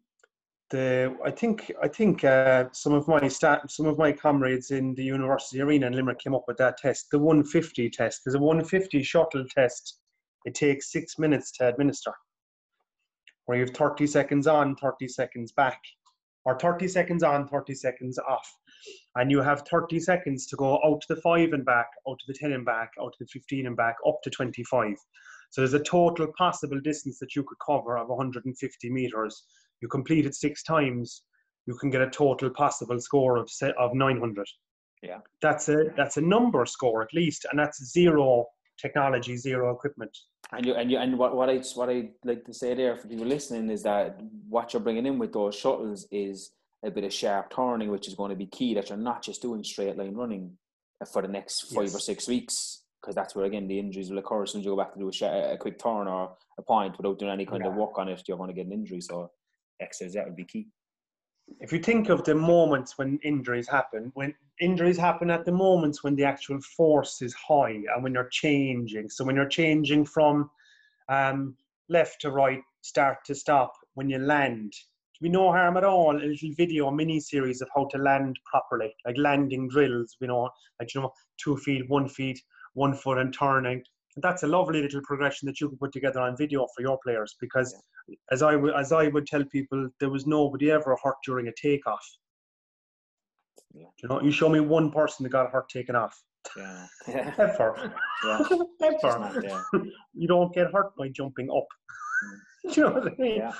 the 0.70 1.16
I 1.24 1.32
think 1.32 1.72
I 1.82 1.88
think 1.88 2.24
uh, 2.24 2.66
some 2.72 2.94
of 2.94 3.08
my 3.08 3.28
stat, 3.28 3.70
some 3.70 3.88
of 3.88 3.98
my 3.98 4.12
comrades 4.12 4.72
in 4.72 4.94
the 4.94 5.04
university 5.04 5.62
arena 5.62 5.88
in 5.88 5.94
Limerick 5.94 6.20
came 6.20 6.36
up 6.36 6.46
with 6.48 6.58
that 6.58 6.78
test, 6.78 7.08
the 7.12 7.20
150 7.20 7.90
test. 7.90 8.22
Because 8.24 8.36
a 8.36 8.40
150 8.40 9.02
shuttle 9.04 9.46
test, 9.56 10.00
it 10.46 10.54
takes 10.54 10.92
six 10.92 11.18
minutes 11.18 11.52
to 11.54 11.68
administer, 11.68 12.14
where 13.46 13.58
you 13.58 13.66
have 13.66 13.76
30 13.76 14.06
seconds 14.06 14.46
on, 14.46 14.76
30 14.76 15.08
seconds 15.08 15.52
back, 15.52 15.80
or 16.46 16.58
30 16.60 16.88
seconds 16.88 17.24
on, 17.24 17.48
30 17.48 17.76
seconds 17.76 18.20
off 18.20 18.48
and 19.16 19.32
you 19.32 19.42
have 19.42 19.64
30 19.70 20.00
seconds 20.00 20.46
to 20.48 20.56
go 20.56 20.80
out 20.84 21.02
to 21.02 21.16
the 21.16 21.22
5 21.22 21.54
and 21.54 21.66
back, 21.66 21.88
out 22.08 22.20
to 22.20 22.26
the 22.28 22.38
10 22.38 22.52
and 22.52 22.66
back, 22.66 22.92
out 23.02 23.14
to 23.14 23.18
the 23.20 23.28
15 23.28 23.68
and 23.68 23.78
back, 23.78 23.96
up 24.08 24.22
to 24.24 24.30
25. 24.30 24.96
So 25.50 25.62
there's 25.62 25.74
a 25.74 25.80
total 25.84 26.28
possible 26.38 26.80
distance 26.82 27.20
that 27.20 27.36
you 27.36 27.44
could 27.44 27.58
cover 27.66 27.98
of 27.98 28.10
150 28.10 28.90
meters. 28.90 29.44
You 29.82 29.88
complete 29.88 30.26
it 30.26 30.36
six 30.36 30.64
times, 30.64 31.24
you 31.66 31.76
can 31.76 31.90
get 31.90 32.02
a 32.02 32.10
total 32.10 32.50
possible 32.50 33.00
score 33.00 33.38
of 33.38 33.50
of 33.78 33.94
900. 33.94 34.46
Yeah, 35.02 35.20
that's 35.42 35.70
a 35.70 35.86
that's 35.96 36.18
a 36.18 36.22
number 36.22 36.66
score 36.66 37.02
at 37.02 37.14
least, 37.14 37.46
and 37.50 37.60
that's 37.60 37.84
zero 37.92 38.46
technology, 38.80 39.36
zero 39.38 39.74
equipment. 39.74 40.16
And 40.52 40.66
you 40.66 40.76
and 40.76 40.92
you 40.92 40.98
and 40.98 41.18
what 41.18 41.36
what 41.36 41.50
I 41.50 41.58
what 41.76 41.90
I 41.90 42.10
like 42.24 42.46
to 42.46 42.54
say 42.54 42.74
there 42.76 42.96
for 42.98 43.08
people 43.08 43.26
listening 43.26 43.70
is 43.70 43.84
that 43.84 44.20
what 44.48 44.74
you're 44.74 44.82
bringing 44.82 45.06
in 45.06 45.18
with 45.18 45.34
those 45.34 45.56
shuttles 45.56 46.08
is 46.12 46.52
a 46.84 46.92
bit 46.92 47.04
of 47.04 47.12
sharp 47.12 47.54
turning, 47.54 47.90
which 47.90 48.08
is 48.08 48.14
going 48.14 48.30
to 48.30 48.36
be 48.36 48.46
key 48.46 48.76
that 48.76 48.90
you're 48.90 48.98
not 48.98 49.24
just 49.24 49.42
doing 49.42 49.64
straight 49.64 49.98
line 49.98 50.14
running 50.14 50.52
for 51.12 51.22
the 51.22 51.28
next 51.28 51.74
five 51.74 51.86
yes. 51.86 51.96
or 51.96 52.00
six 52.00 52.28
weeks, 52.28 52.84
because 53.02 53.16
that's 53.16 53.36
where 53.36 53.46
again 53.46 53.68
the 53.68 53.80
injuries 53.80 54.10
will 54.10 54.20
occur 54.20 54.44
as 54.44 54.52
soon 54.52 54.62
as 54.62 54.66
you 54.66 54.72
go 54.72 54.78
back 54.78 54.94
to 54.94 55.00
do 55.00 55.12
a, 55.26 55.54
a 55.54 55.58
quick 55.58 55.80
turn 55.80 56.08
or 56.08 56.36
a 56.58 56.62
point 56.62 56.96
without 56.98 57.18
doing 57.18 57.32
any 57.32 57.46
kind 57.46 57.64
yeah. 57.64 57.70
of 57.70 57.76
work 57.76 57.98
on 57.98 58.08
it, 58.08 58.22
you're 58.28 58.38
going 58.38 58.50
to 58.50 58.54
get 58.54 58.68
an 58.68 58.74
injury. 58.74 59.02
So 59.02 59.32
exercise 59.82 60.14
that 60.14 60.26
would 60.26 60.36
be 60.36 60.46
key. 60.46 60.68
If 61.60 61.72
you 61.72 61.80
think 61.80 62.10
of 62.10 62.24
the 62.24 62.36
moments 62.36 62.98
when 62.98 63.20
injuries 63.24 63.68
happen, 63.68 64.12
when 64.14 64.34
injuries 64.60 64.98
happen 64.98 65.30
at 65.30 65.46
the 65.46 65.52
moments 65.52 66.04
when 66.04 66.16
the 66.16 66.24
actual 66.24 66.60
force 66.62 67.22
is 67.22 67.34
high 67.34 67.82
and 67.94 68.04
when 68.04 68.14
you're 68.14 68.30
changing. 68.30 69.10
So 69.10 69.24
when 69.24 69.36
you're 69.36 69.48
changing 69.48 70.06
from 70.06 70.50
um, 71.10 71.56
left 71.90 72.22
to 72.22 72.32
right, 72.32 72.62
start 72.82 73.18
to 73.26 73.36
stop, 73.36 73.74
when 73.96 74.10
you 74.10 74.18
land, 74.20 74.74
to 74.74 75.24
be 75.24 75.30
no 75.30 75.52
harm 75.52 75.78
at 75.78 75.84
all, 75.84 76.16
a 76.16 76.20
little 76.20 76.52
video, 76.58 76.88
a 76.88 76.92
mini 76.92 77.20
series 77.20 77.62
of 77.62 77.70
how 77.76 77.86
to 77.92 77.98
land 77.98 78.38
properly, 78.46 78.94
like 79.06 79.18
landing 79.18 79.70
drills, 79.70 80.18
you 80.20 80.28
know, 80.28 80.50
like, 80.80 80.94
you 80.94 81.02
know, 81.02 81.14
two 81.38 81.58
feet, 81.58 81.90
one 81.90 82.10
feet, 82.10 82.40
one 82.74 82.94
foot 82.94 83.18
and 83.18 83.34
turning. 83.34 83.84
And 84.16 84.24
that's 84.24 84.44
a 84.44 84.48
lovely 84.48 84.82
little 84.82 85.02
progression 85.04 85.46
that 85.48 85.60
you 85.60 85.70
can 85.70 85.78
put 85.78 85.92
together 85.92 86.22
on 86.22 86.38
video 86.38 86.68
for 86.76 86.82
your 86.82 86.98
players 87.04 87.36
because 87.40 87.76
as 88.32 88.42
I, 88.42 88.54
w- 88.54 88.74
as 88.74 88.92
I 88.92 89.10
would 89.10 89.28
tell 89.28 89.44
people, 89.46 89.90
there 90.00 90.10
was 90.10 90.26
nobody 90.26 90.72
ever 90.72 90.98
hurt 91.04 91.16
during 91.26 91.48
a 91.48 91.52
takeoff. 91.62 92.06
Yeah. 93.74 93.88
You 94.02 94.10
know, 94.10 94.22
you 94.22 94.32
show 94.32 94.48
me 94.48 94.62
one 94.62 94.90
person 94.90 95.24
that 95.24 95.30
got 95.30 95.52
hurt 95.52 95.68
taking 95.70 95.96
off. 95.96 96.18
Yeah. 96.56 96.88
Ever. 97.08 97.94
Yeah. 98.24 98.40
Ever. 98.84 99.42
Yeah. 99.44 99.62
you 100.14 100.28
don't 100.28 100.54
get 100.54 100.72
hurt 100.72 100.96
by 100.98 101.10
jumping 101.10 101.50
up. 101.50 101.68
Mm. 102.68 102.78
you 102.78 102.84
know 102.84 102.92
what 102.92 103.08
I 103.08 103.16
mean? 103.18 103.36
Yeah 103.38 103.54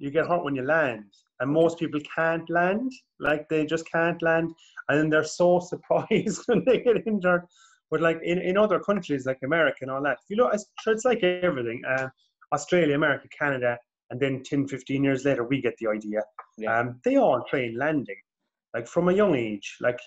you 0.00 0.10
get 0.10 0.26
hurt 0.26 0.42
when 0.42 0.56
you 0.56 0.62
land. 0.62 1.04
And 1.38 1.52
most 1.52 1.78
people 1.78 2.00
can't 2.14 2.48
land, 2.50 2.90
like 3.20 3.48
they 3.48 3.64
just 3.64 3.90
can't 3.90 4.20
land. 4.20 4.52
And 4.88 4.98
then 4.98 5.10
they're 5.10 5.24
so 5.24 5.60
surprised 5.60 6.42
when 6.46 6.64
they 6.66 6.80
get 6.80 7.06
injured. 7.06 7.44
But 7.90 8.00
like 8.00 8.20
in, 8.22 8.38
in 8.38 8.56
other 8.56 8.80
countries 8.80 9.26
like 9.26 9.38
America 9.44 9.78
and 9.82 9.90
all 9.90 10.02
that, 10.02 10.18
if 10.22 10.30
you 10.30 10.36
look, 10.36 10.52
it's 10.86 11.04
like 11.04 11.22
everything. 11.22 11.82
Uh, 11.88 12.08
Australia, 12.52 12.94
America, 12.94 13.28
Canada, 13.36 13.78
and 14.10 14.20
then 14.20 14.42
10, 14.42 14.66
15 14.68 15.04
years 15.04 15.24
later, 15.24 15.44
we 15.44 15.60
get 15.60 15.74
the 15.78 15.88
idea. 15.88 16.22
Yeah. 16.58 16.78
Um, 16.78 17.00
they 17.04 17.16
all 17.16 17.44
train 17.48 17.76
landing, 17.78 18.16
like 18.74 18.88
from 18.88 19.08
a 19.08 19.12
young 19.12 19.34
age, 19.36 19.76
like, 19.80 19.98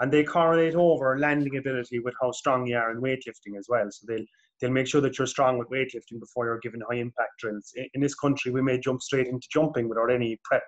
and 0.00 0.12
they 0.12 0.24
correlate 0.24 0.74
over 0.74 1.18
landing 1.18 1.56
ability 1.56 2.00
with 2.00 2.14
how 2.20 2.30
strong 2.32 2.66
you 2.66 2.76
are 2.76 2.90
in 2.90 3.00
weightlifting 3.00 3.58
as 3.58 3.66
well. 3.68 3.86
So 3.90 4.06
they'll 4.06 4.26
they'll 4.60 4.70
make 4.70 4.86
sure 4.86 5.00
that 5.00 5.18
you're 5.18 5.26
strong 5.26 5.58
with 5.58 5.70
weightlifting 5.70 6.20
before 6.20 6.46
you're 6.46 6.60
given 6.60 6.82
high 6.88 6.96
impact 6.96 7.38
drills. 7.38 7.72
In 7.94 8.00
this 8.00 8.14
country, 8.14 8.52
we 8.52 8.62
may 8.62 8.78
jump 8.78 9.02
straight 9.02 9.26
into 9.26 9.46
jumping 9.50 9.88
without 9.88 10.10
any 10.10 10.38
prep. 10.44 10.64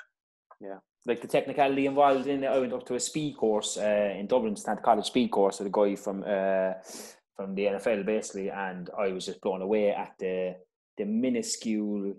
Yeah, 0.61 0.79
like 1.09 1.23
the 1.23 1.27
technicality 1.27 1.87
involved 1.87 2.27
in 2.27 2.45
it. 2.45 2.49
I 2.49 2.59
went 2.59 2.75
up 2.75 2.87
to 2.87 2.95
a 2.95 3.01
speed 3.01 3.37
course 3.37 3.79
uh, 3.79 4.15
in 4.17 4.27
Dublin, 4.27 4.55
Setanta 4.55 4.83
College 4.83 5.07
speed 5.07 5.31
course 5.31 5.59
with 5.59 5.69
a 5.69 5.71
guy 5.71 5.97
from 5.97 6.23
uh, 6.23 6.75
from 7.35 7.55
the 7.55 7.65
NFL 7.65 8.05
basically, 8.05 8.51
and 8.51 8.91
I 8.97 9.09
was 9.09 9.27
just 9.27 9.41
blown 9.41 9.63
away 9.63 9.91
at 9.91 10.13
the 10.19 10.57
the 10.99 11.07
minuscule 11.07 12.15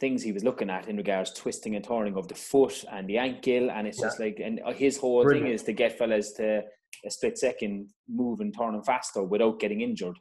things 0.00 0.22
he 0.22 0.32
was 0.32 0.42
looking 0.42 0.70
at 0.70 0.88
in 0.88 0.96
regards 0.96 1.32
twisting 1.32 1.76
and 1.76 1.84
turning 1.84 2.16
of 2.16 2.26
the 2.26 2.34
foot 2.34 2.84
and 2.90 3.06
the 3.08 3.18
ankle, 3.18 3.70
and 3.70 3.86
it's 3.86 3.98
yeah. 3.98 4.06
just 4.06 4.18
like 4.18 4.40
and 4.42 4.60
his 4.74 4.96
whole 4.96 5.22
Brilliant. 5.22 5.46
thing 5.46 5.54
is 5.54 5.62
to 5.64 5.72
get 5.72 5.98
fellas 5.98 6.32
to 6.32 6.62
a 7.04 7.10
split 7.10 7.38
second 7.38 7.90
move 8.08 8.40
and 8.40 8.56
turn 8.56 8.82
faster 8.82 9.22
without 9.22 9.60
getting 9.60 9.82
injured. 9.82 10.18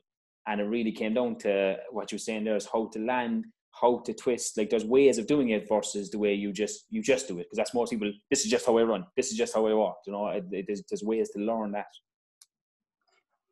And 0.48 0.60
it 0.60 0.66
really 0.66 0.92
came 0.92 1.14
down 1.14 1.38
to 1.40 1.78
what 1.92 2.12
you 2.12 2.16
were 2.16 2.20
saying 2.20 2.44
there 2.44 2.56
is 2.56 2.68
how 2.72 2.90
to 2.94 3.00
land, 3.00 3.46
how 3.82 4.00
to 4.00 4.14
twist. 4.14 4.58
Like 4.58 4.70
there's 4.70 4.86
ways 4.86 5.18
of 5.18 5.28
doing 5.28 5.50
it 5.50 5.68
versus 5.68 6.10
the 6.10 6.20
way 6.20 6.34
you 6.34 6.52
just 6.52 6.86
you 6.90 7.02
just 7.02 7.28
do 7.28 7.40
it. 7.40 7.44
Because 7.44 7.58
that's 7.58 7.74
most 7.74 7.90
people. 7.90 8.12
This 8.30 8.46
is 8.46 8.52
just 8.52 8.66
how 8.66 8.78
I 8.78 8.84
run. 8.84 9.06
This 9.16 9.32
is 9.32 9.38
just 9.38 9.54
how 9.56 9.66
I 9.66 9.74
walk. 9.74 10.00
You 10.06 10.14
know, 10.14 10.28
it, 10.28 10.46
it, 10.52 10.66
there's, 10.68 10.84
there's 10.90 11.04
ways 11.04 11.30
to 11.32 11.40
learn 11.40 11.72
that. 11.72 11.88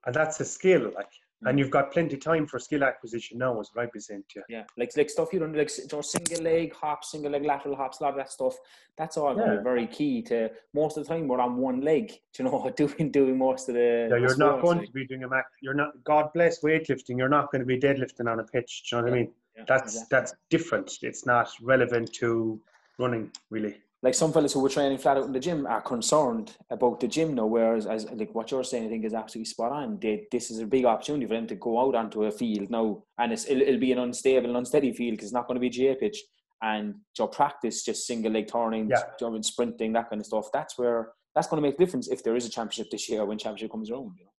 And 0.05 0.15
that's 0.15 0.39
a 0.39 0.45
skill. 0.45 0.91
Like 0.95 1.09
and 1.45 1.55
mm. 1.55 1.59
you've 1.59 1.71
got 1.71 1.91
plenty 1.91 2.15
of 2.15 2.21
time 2.21 2.45
for 2.45 2.59
skill 2.59 2.83
acquisition 2.83 3.37
now, 3.37 3.59
as 3.59 3.69
I'd 3.77 3.91
be 3.91 3.99
saying 3.99 4.23
to 4.29 4.39
you. 4.39 4.43
Yeah, 4.49 4.63
like 4.77 4.91
like 4.97 5.09
stuff 5.09 5.31
you 5.31 5.39
don't 5.39 5.55
like, 5.55 5.71
you 5.77 5.85
know, 5.91 6.01
single 6.01 6.43
leg 6.43 6.73
hops, 6.73 7.11
single 7.11 7.31
leg 7.31 7.45
lateral 7.45 7.75
hops, 7.77 7.99
a 7.99 8.03
lot 8.03 8.09
of 8.09 8.17
that 8.17 8.31
stuff. 8.31 8.55
That's 8.97 9.15
all 9.15 9.37
yeah. 9.37 9.61
very 9.61 9.87
key 9.87 10.21
to. 10.23 10.51
Most 10.73 10.97
of 10.97 11.07
the 11.07 11.13
time, 11.13 11.27
we're 11.27 11.39
on 11.39 11.57
one 11.57 11.81
leg. 11.81 12.11
You 12.39 12.45
know, 12.45 12.71
doing 12.77 13.11
doing 13.11 13.37
most 13.37 13.67
of 13.67 13.75
the. 13.75 14.07
Yeah, 14.09 14.17
you're 14.17 14.37
not 14.37 14.61
going 14.61 14.77
like. 14.77 14.87
to 14.87 14.93
be 14.93 15.05
doing 15.05 15.23
a 15.23 15.27
max. 15.27 15.49
You're 15.61 15.73
not. 15.73 15.91
God 16.05 16.31
bless 16.33 16.61
weightlifting. 16.61 17.17
You're 17.17 17.27
not 17.27 17.51
going 17.51 17.59
to 17.59 17.65
be 17.65 17.77
deadlifting 17.77 18.31
on 18.31 18.39
a 18.39 18.45
pitch. 18.45 18.83
Do 18.89 18.95
you 18.95 19.01
know 19.01 19.05
what 19.05 19.13
yeah. 19.13 19.19
I 19.19 19.23
mean? 19.23 19.31
Yeah, 19.59 19.65
that's 19.67 19.93
exactly. 19.93 20.07
that's 20.09 20.33
different. 20.49 20.91
It's 21.01 21.25
not 21.25 21.49
relevant 21.61 22.13
to 22.13 22.59
running, 22.97 23.31
really 23.49 23.75
like 24.01 24.13
some 24.13 24.31
fellas 24.31 24.53
who 24.53 24.61
were 24.61 24.69
training 24.69 24.97
flat 24.97 25.17
out 25.17 25.25
in 25.25 25.33
the 25.33 25.39
gym 25.39 25.67
are 25.67 25.81
concerned 25.81 26.55
about 26.69 26.99
the 26.99 27.07
gym 27.07 27.35
now. 27.35 27.45
Whereas, 27.45 27.85
as 27.85 28.09
like 28.11 28.33
what 28.33 28.49
you're 28.49 28.63
saying, 28.63 28.85
I 28.85 28.89
think 28.89 29.03
is 29.03 29.13
absolutely 29.13 29.49
spot 29.49 29.73
on. 29.73 29.99
They, 29.99 30.25
this 30.31 30.51
is 30.51 30.59
a 30.59 30.65
big 30.65 30.85
opportunity 30.85 31.25
for 31.25 31.33
them 31.33 31.47
to 31.47 31.55
go 31.55 31.79
out 31.81 31.95
onto 31.95 32.23
a 32.23 32.31
field 32.31 32.69
now, 32.69 33.03
and 33.17 33.33
it's, 33.33 33.45
it'll, 33.45 33.61
it'll 33.61 33.79
be 33.79 33.91
an 33.91 33.99
unstable 33.99 34.47
and 34.47 34.57
unsteady 34.57 34.93
field 34.93 35.13
because 35.13 35.27
it's 35.27 35.33
not 35.33 35.47
going 35.47 35.59
to 35.59 35.69
be 35.69 35.83
a 35.83 35.93
GAA 35.93 35.99
pitch. 35.99 36.23
And 36.61 36.95
your 37.17 37.29
practice 37.29 37.83
just 37.83 38.05
single 38.05 38.33
leg 38.33 38.47
turning, 38.51 38.89
yeah. 38.89 39.41
sprinting, 39.41 39.93
that 39.93 40.09
kind 40.09 40.21
of 40.21 40.25
stuff. 40.25 40.49
That's 40.53 40.77
where 40.77 41.13
that's 41.35 41.47
going 41.47 41.61
to 41.61 41.67
make 41.67 41.75
a 41.75 41.77
difference 41.77 42.09
if 42.09 42.21
there 42.23 42.35
is 42.35 42.45
a 42.45 42.49
championship 42.49 42.91
this 42.91 43.07
year 43.09 43.23
when 43.25 43.37
championship 43.37 43.71
comes 43.71 43.89
around. 43.89 44.11
You 44.17 44.25
know? 44.25 44.31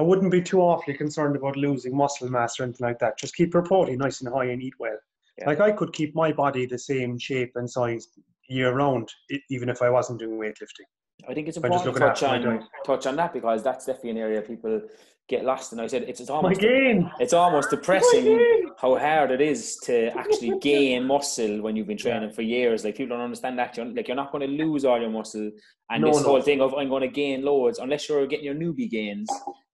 I 0.00 0.02
wouldn't 0.02 0.32
be 0.32 0.40
too 0.40 0.62
awfully 0.62 0.96
concerned 0.96 1.36
about 1.36 1.58
losing 1.58 1.94
muscle 1.94 2.30
mass 2.30 2.58
or 2.58 2.62
anything 2.62 2.86
like 2.86 2.98
that. 3.00 3.18
Just 3.18 3.36
keep 3.36 3.52
your 3.52 3.62
protein 3.62 3.98
nice 3.98 4.22
and 4.22 4.32
high 4.32 4.46
and 4.46 4.62
eat 4.62 4.72
well. 4.78 4.96
Yeah. 5.36 5.46
Like 5.46 5.60
I 5.60 5.72
could 5.72 5.92
keep 5.92 6.14
my 6.14 6.32
body 6.32 6.64
the 6.64 6.78
same 6.78 7.18
shape 7.18 7.52
and 7.56 7.70
size 7.70 8.08
year 8.48 8.72
round, 8.72 9.12
even 9.50 9.68
if 9.68 9.82
I 9.82 9.90
wasn't 9.90 10.20
doing 10.20 10.38
weightlifting. 10.38 10.88
I 11.28 11.34
think 11.34 11.48
it's 11.48 11.58
important 11.58 11.92
to 11.92 12.00
touch 12.00 12.22
on, 12.22 12.66
touch 12.86 13.06
on 13.06 13.16
that 13.16 13.34
because 13.34 13.62
that's 13.62 13.84
definitely 13.84 14.12
an 14.12 14.16
area 14.16 14.40
people 14.40 14.80
get 15.28 15.44
lost. 15.44 15.72
And 15.72 15.82
I 15.82 15.86
said 15.86 16.04
it's, 16.04 16.20
it's 16.20 16.30
almost 16.30 16.60
it's 16.62 17.34
almost 17.34 17.68
depressing 17.68 18.70
how 18.78 18.98
hard 18.98 19.30
it 19.32 19.42
is 19.42 19.76
to 19.84 20.16
actually 20.18 20.58
gain 20.62 21.06
muscle 21.06 21.60
when 21.60 21.76
you've 21.76 21.88
been 21.88 21.98
training 21.98 22.30
for 22.30 22.40
years. 22.40 22.84
Like 22.84 22.96
people 22.96 23.16
don't 23.16 23.24
understand 23.24 23.58
that. 23.58 23.76
You're, 23.76 23.84
like 23.84 24.08
you're 24.08 24.16
not 24.16 24.32
going 24.32 24.48
to 24.48 24.64
lose 24.64 24.86
all 24.86 24.98
your 24.98 25.10
muscle, 25.10 25.50
and 25.90 26.02
no, 26.02 26.08
this 26.08 26.22
no. 26.22 26.28
whole 26.28 26.40
thing 26.40 26.62
of 26.62 26.72
I'm 26.72 26.88
going 26.88 27.02
to 27.02 27.08
gain 27.08 27.44
loads 27.44 27.78
unless 27.78 28.08
you're 28.08 28.26
getting 28.26 28.46
your 28.46 28.54
newbie 28.54 28.88
gains 28.90 29.28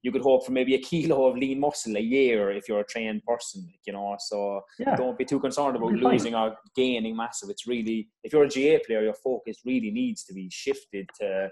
you 0.07 0.13
could 0.13 0.23
hope 0.23 0.47
for 0.47 0.53
maybe 0.53 0.77
a 0.77 0.79
kilo 0.79 1.27
of 1.27 1.37
lean 1.37 1.59
muscle 1.59 1.97
a 1.97 2.01
year 2.01 2.53
if 2.53 2.69
you're 2.69 2.79
a 2.79 2.85
trained 2.85 3.25
person, 3.25 3.69
you 3.85 3.93
know. 3.93 4.15
So 4.21 4.61
yeah. 4.79 4.95
don't 4.95 5.19
be 5.19 5.25
too 5.25 5.41
concerned 5.41 5.75
about 5.75 5.95
losing 5.95 6.35
fine. 6.35 6.51
or 6.51 6.57
gaining 6.77 7.17
massive. 7.17 7.51
It's 7.51 7.67
really 7.67 8.09
if 8.23 8.33
you're 8.33 8.45
a 8.45 8.49
GAA 8.49 8.79
player, 8.87 9.03
your 9.03 9.15
focus 9.15 9.57
really 9.65 9.91
needs 9.91 10.23
to 10.27 10.33
be 10.33 10.49
shifted 10.49 11.09
to 11.19 11.49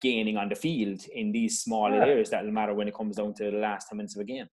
gaining 0.00 0.38
on 0.38 0.48
the 0.48 0.54
field 0.54 1.04
in 1.14 1.32
these 1.32 1.60
smaller 1.60 1.96
yeah. 1.96 2.06
areas 2.06 2.30
that'll 2.30 2.50
matter 2.50 2.72
when 2.72 2.88
it 2.88 2.94
comes 2.94 3.16
down 3.16 3.34
to 3.34 3.50
the 3.50 3.58
last 3.58 3.90
10 3.90 3.98
minutes 3.98 4.16
of 4.16 4.22
a 4.22 4.24
game. 4.24 4.46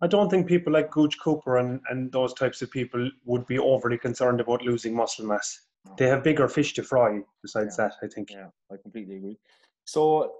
I 0.00 0.06
don't 0.06 0.30
think 0.30 0.46
people 0.46 0.72
like 0.72 0.90
Gooch 0.90 1.18
Cooper 1.22 1.58
and, 1.58 1.80
and 1.90 2.10
those 2.12 2.32
types 2.32 2.62
of 2.62 2.70
people 2.70 3.10
would 3.26 3.46
be 3.46 3.58
overly 3.58 3.98
concerned 3.98 4.40
about 4.40 4.62
losing 4.62 4.96
muscle 4.96 5.26
mass. 5.26 5.60
No. 5.84 5.94
They 5.98 6.06
have 6.06 6.24
bigger 6.24 6.48
fish 6.48 6.72
to 6.74 6.82
fry 6.82 7.20
besides 7.42 7.76
yeah. 7.78 7.88
that, 7.88 7.96
I 8.02 8.08
think. 8.08 8.30
Yeah, 8.30 8.48
I 8.72 8.76
completely 8.82 9.16
agree. 9.16 9.38
So, 9.84 10.32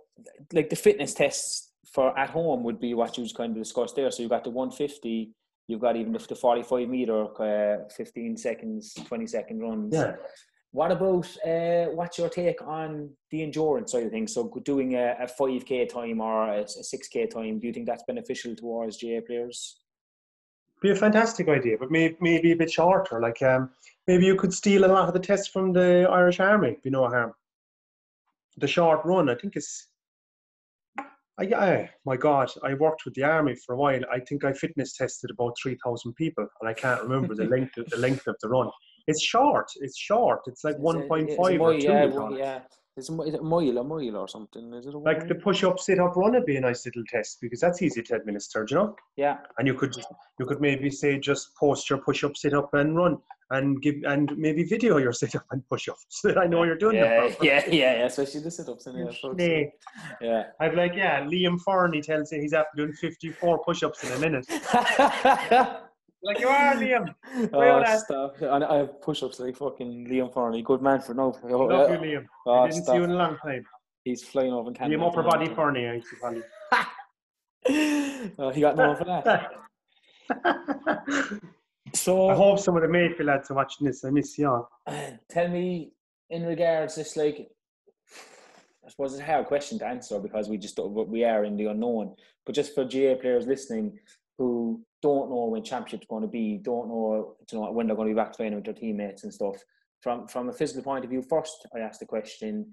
like 0.54 0.70
the 0.70 0.76
fitness 0.76 1.12
tests 1.12 1.73
for 1.92 2.16
at 2.18 2.30
home 2.30 2.62
would 2.64 2.80
be 2.80 2.94
what 2.94 3.16
you 3.18 3.26
kind 3.36 3.56
of 3.56 3.62
discussed 3.62 3.96
there. 3.96 4.10
So 4.10 4.22
you've 4.22 4.30
got 4.30 4.44
the 4.44 4.50
150, 4.50 5.32
you've 5.68 5.80
got 5.80 5.96
even 5.96 6.12
the 6.12 6.18
45 6.18 6.88
meter, 6.88 7.42
uh, 7.42 7.88
15 7.96 8.36
seconds, 8.36 8.94
20 8.94 9.26
second 9.26 9.60
runs. 9.60 9.94
Yeah. 9.94 10.16
What 10.72 10.90
about 10.90 11.28
uh, 11.46 11.86
what's 11.92 12.18
your 12.18 12.28
take 12.28 12.60
on 12.66 13.10
the 13.30 13.44
endurance 13.44 13.92
side 13.92 14.06
of 14.06 14.10
things? 14.10 14.34
So 14.34 14.52
doing 14.64 14.96
a, 14.96 15.16
a 15.20 15.26
5k 15.26 15.88
time 15.88 16.20
or 16.20 16.48
a, 16.48 16.60
a 16.62 16.64
6k 16.64 17.30
time, 17.30 17.60
do 17.60 17.68
you 17.68 17.72
think 17.72 17.86
that's 17.86 18.02
beneficial 18.08 18.56
to 18.56 18.60
towards 18.60 19.00
GAA 19.00 19.20
players? 19.24 19.78
Be 20.82 20.90
a 20.90 20.96
fantastic 20.96 21.48
idea, 21.48 21.76
but 21.78 21.92
maybe 21.92 22.16
maybe 22.20 22.52
a 22.52 22.56
bit 22.56 22.72
shorter. 22.72 23.20
Like 23.20 23.40
um, 23.40 23.70
maybe 24.08 24.26
you 24.26 24.34
could 24.34 24.52
steal 24.52 24.84
a 24.84 24.90
lot 24.92 25.06
of 25.06 25.14
the 25.14 25.20
tests 25.20 25.46
from 25.46 25.72
the 25.72 26.08
Irish 26.10 26.40
Army. 26.40 26.76
Be 26.82 26.90
no 26.90 27.06
harm. 27.06 27.32
The 28.56 28.66
short 28.66 29.04
run, 29.04 29.28
I 29.30 29.36
think, 29.36 29.56
is 29.56 29.86
I, 31.38 31.44
I, 31.44 31.90
my 32.04 32.16
God, 32.16 32.48
I 32.62 32.74
worked 32.74 33.04
with 33.04 33.14
the 33.14 33.24
army 33.24 33.56
for 33.56 33.74
a 33.74 33.78
while. 33.78 34.00
I 34.12 34.20
think 34.20 34.44
I 34.44 34.52
fitness 34.52 34.96
tested 34.96 35.30
about 35.30 35.56
three 35.60 35.76
thousand 35.84 36.14
people, 36.14 36.46
and 36.60 36.68
I 36.68 36.74
can't 36.74 37.02
remember 37.02 37.34
the 37.34 37.44
length 37.50 37.76
of 37.76 37.88
the 37.90 37.98
length 37.98 38.26
of 38.28 38.36
the 38.40 38.48
run. 38.48 38.70
It's 39.08 39.22
short. 39.22 39.66
It's 39.80 39.98
short. 39.98 40.40
It's 40.46 40.62
like 40.62 40.78
one 40.78 41.02
point 41.08 41.30
five 41.32 41.60
or 41.60 41.74
two. 41.74 41.86
Yeah, 41.86 42.30
yeah. 42.30 42.60
Is 42.96 43.10
it, 43.10 43.12
is 43.26 43.34
it 43.34 43.40
a 43.40 43.42
mile, 43.42 43.78
a 43.78 43.82
mile 43.82 44.16
or 44.16 44.28
something? 44.28 44.72
Is 44.72 44.86
it 44.86 44.94
like 44.94 45.26
the 45.26 45.34
push 45.34 45.64
up, 45.64 45.80
sit 45.80 45.98
up, 45.98 46.14
run 46.14 46.34
would 46.34 46.46
be 46.46 46.56
a 46.56 46.60
nice 46.60 46.86
little 46.86 47.02
test 47.08 47.38
because 47.40 47.58
that's 47.58 47.82
easy 47.82 48.02
to 48.04 48.14
administer, 48.14 48.64
you 48.70 48.76
know? 48.76 48.94
Yeah. 49.16 49.38
And 49.58 49.66
you 49.66 49.74
could 49.74 49.96
you 50.38 50.46
could 50.46 50.60
maybe 50.60 50.90
say 50.90 51.18
just 51.18 51.56
post 51.56 51.90
your 51.90 51.98
push 51.98 52.22
up, 52.22 52.36
sit 52.36 52.54
up, 52.54 52.72
and 52.72 52.96
run, 52.96 53.18
and 53.50 53.82
give 53.82 53.96
and 54.06 54.30
maybe 54.38 54.62
video 54.62 54.98
your 54.98 55.12
sit 55.22 55.34
up 55.34 55.44
and 55.50 55.68
push 55.68 55.88
up 55.88 55.96
so 56.08 56.28
that 56.34 56.38
I 56.38 56.46
know 56.46 56.62
you're 56.62 56.78
doing 56.78 56.94
yeah, 56.94 57.26
them. 57.26 57.36
Yeah, 57.42 57.64
yeah, 57.66 57.72
yeah, 57.72 58.06
especially 58.06 58.42
the 58.42 58.50
sit 58.52 58.68
ups. 58.68 58.86
Yeah, 58.86 59.64
yeah. 60.20 60.42
I'd 60.60 60.76
like, 60.76 60.94
yeah, 60.94 61.24
Liam 61.24 61.60
Farney 61.62 62.00
tells 62.00 62.30
you 62.30 62.40
he's 62.42 62.52
after 62.52 62.76
doing 62.76 62.92
54 62.92 63.64
push 63.64 63.82
ups 63.82 64.04
in 64.04 64.12
a 64.12 64.18
minute. 64.20 64.46
Like 66.24 66.40
you 66.40 66.48
are, 66.48 66.74
Liam. 66.74 67.14
oh, 67.52 67.98
stop. 67.98 68.36
I, 68.42 68.64
I 68.64 68.76
have 68.78 69.02
push-ups 69.02 69.40
like 69.40 69.56
fucking 69.56 70.08
Liam 70.08 70.32
Farney. 70.32 70.62
Good 70.62 70.80
man 70.80 71.02
for 71.02 71.12
no. 71.12 71.36
I 71.44 71.48
love 71.48 71.90
you, 71.90 71.96
uh, 71.96 72.00
Liam. 72.00 72.26
Oh, 72.46 72.60
I 72.60 72.68
didn't 72.68 72.84
stop. 72.84 72.94
see 72.94 72.98
you 72.98 73.04
in 73.04 73.10
a 73.10 73.14
long 73.16 73.36
time. 73.36 73.66
He's 74.04 74.22
flying 74.22 74.52
over 74.52 74.70
in 74.70 74.74
Canada. 74.74 75.02
Liam 75.02 75.06
upper 75.06 75.22
body 75.22 75.54
Farney, 75.54 75.86
I 75.86 75.94
used 75.94 76.06
to 76.08 76.42
oh, 78.38 78.50
he 78.54 78.60
got 78.62 78.76
no 78.76 78.94
for 78.94 79.04
that. 79.04 79.50
so 81.94 82.30
I 82.30 82.34
hope 82.34 82.58
some 82.58 82.76
of 82.76 82.82
the 82.82 82.88
Mayfield 82.88 83.26
lads 83.26 83.50
are 83.50 83.54
watching 83.54 83.86
this. 83.86 84.02
I 84.02 84.10
miss 84.10 84.38
you 84.38 84.48
all. 84.48 84.70
Tell 85.30 85.48
me, 85.48 85.92
in 86.30 86.46
regards, 86.46 86.94
this 86.94 87.18
like, 87.18 87.50
I 88.86 88.90
suppose 88.90 89.12
it's 89.12 89.22
a 89.22 89.26
hard 89.26 89.44
question 89.46 89.78
to 89.80 89.86
answer 89.86 90.18
because 90.18 90.48
we 90.48 90.56
just 90.56 90.78
we 90.78 91.24
are 91.24 91.44
in 91.44 91.58
the 91.58 91.66
unknown. 91.66 92.14
But 92.46 92.54
just 92.54 92.74
for 92.74 92.84
GAA 92.84 93.16
players 93.20 93.46
listening, 93.46 93.98
who 94.38 94.82
don't 95.04 95.28
know 95.28 95.48
when 95.52 95.62
championship's 95.62 96.06
going 96.08 96.22
to 96.22 96.28
be, 96.28 96.58
don't 96.62 96.88
know, 96.88 97.36
you 97.52 97.58
know 97.58 97.70
when 97.70 97.86
they're 97.86 97.94
going 97.94 98.08
to 98.08 98.14
be 98.14 98.20
back 98.22 98.34
training 98.34 98.54
with 98.54 98.64
their 98.64 98.72
teammates 98.72 99.24
and 99.24 99.34
stuff. 99.34 99.56
From 100.00 100.26
from 100.26 100.48
a 100.48 100.52
physical 100.52 100.82
point 100.82 101.04
of 101.04 101.10
view, 101.10 101.22
first 101.22 101.66
I 101.76 101.80
asked 101.80 102.00
the 102.00 102.06
question, 102.06 102.72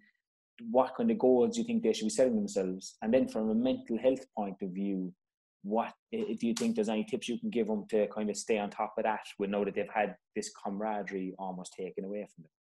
what 0.69 0.95
kind 0.95 1.11
of 1.11 1.19
goals 1.19 1.55
do 1.55 1.61
you 1.61 1.67
think 1.67 1.83
they 1.83 1.91
should 1.91 2.05
be 2.05 2.09
setting 2.09 2.38
themselves? 2.38 2.95
And 3.01 3.13
then 3.13 3.27
from 3.27 3.50
a 3.50 3.55
mental 3.55 3.97
health 3.97 4.25
point 4.38 4.55
of 4.61 4.69
view, 4.69 5.13
what 5.63 5.91
do 6.13 6.47
you 6.47 6.53
think 6.53 6.75
there's 6.75 6.88
any 6.95 7.03
tips 7.03 7.27
you 7.27 7.38
can 7.38 7.50
give 7.50 7.67
them 7.67 7.85
to 7.89 8.07
kind 8.07 8.29
of 8.29 8.38
stay 8.38 8.57
on 8.57 8.69
top 8.69 8.93
of 8.97 9.03
that 9.03 9.25
when 9.38 9.51
know 9.51 9.65
that 9.65 9.75
they've 9.75 9.93
had 9.93 10.15
this 10.33 10.51
camaraderie 10.63 11.33
almost 11.38 11.73
taken 11.77 12.05
away 12.05 12.25
from 12.33 12.43
them? 12.43 12.51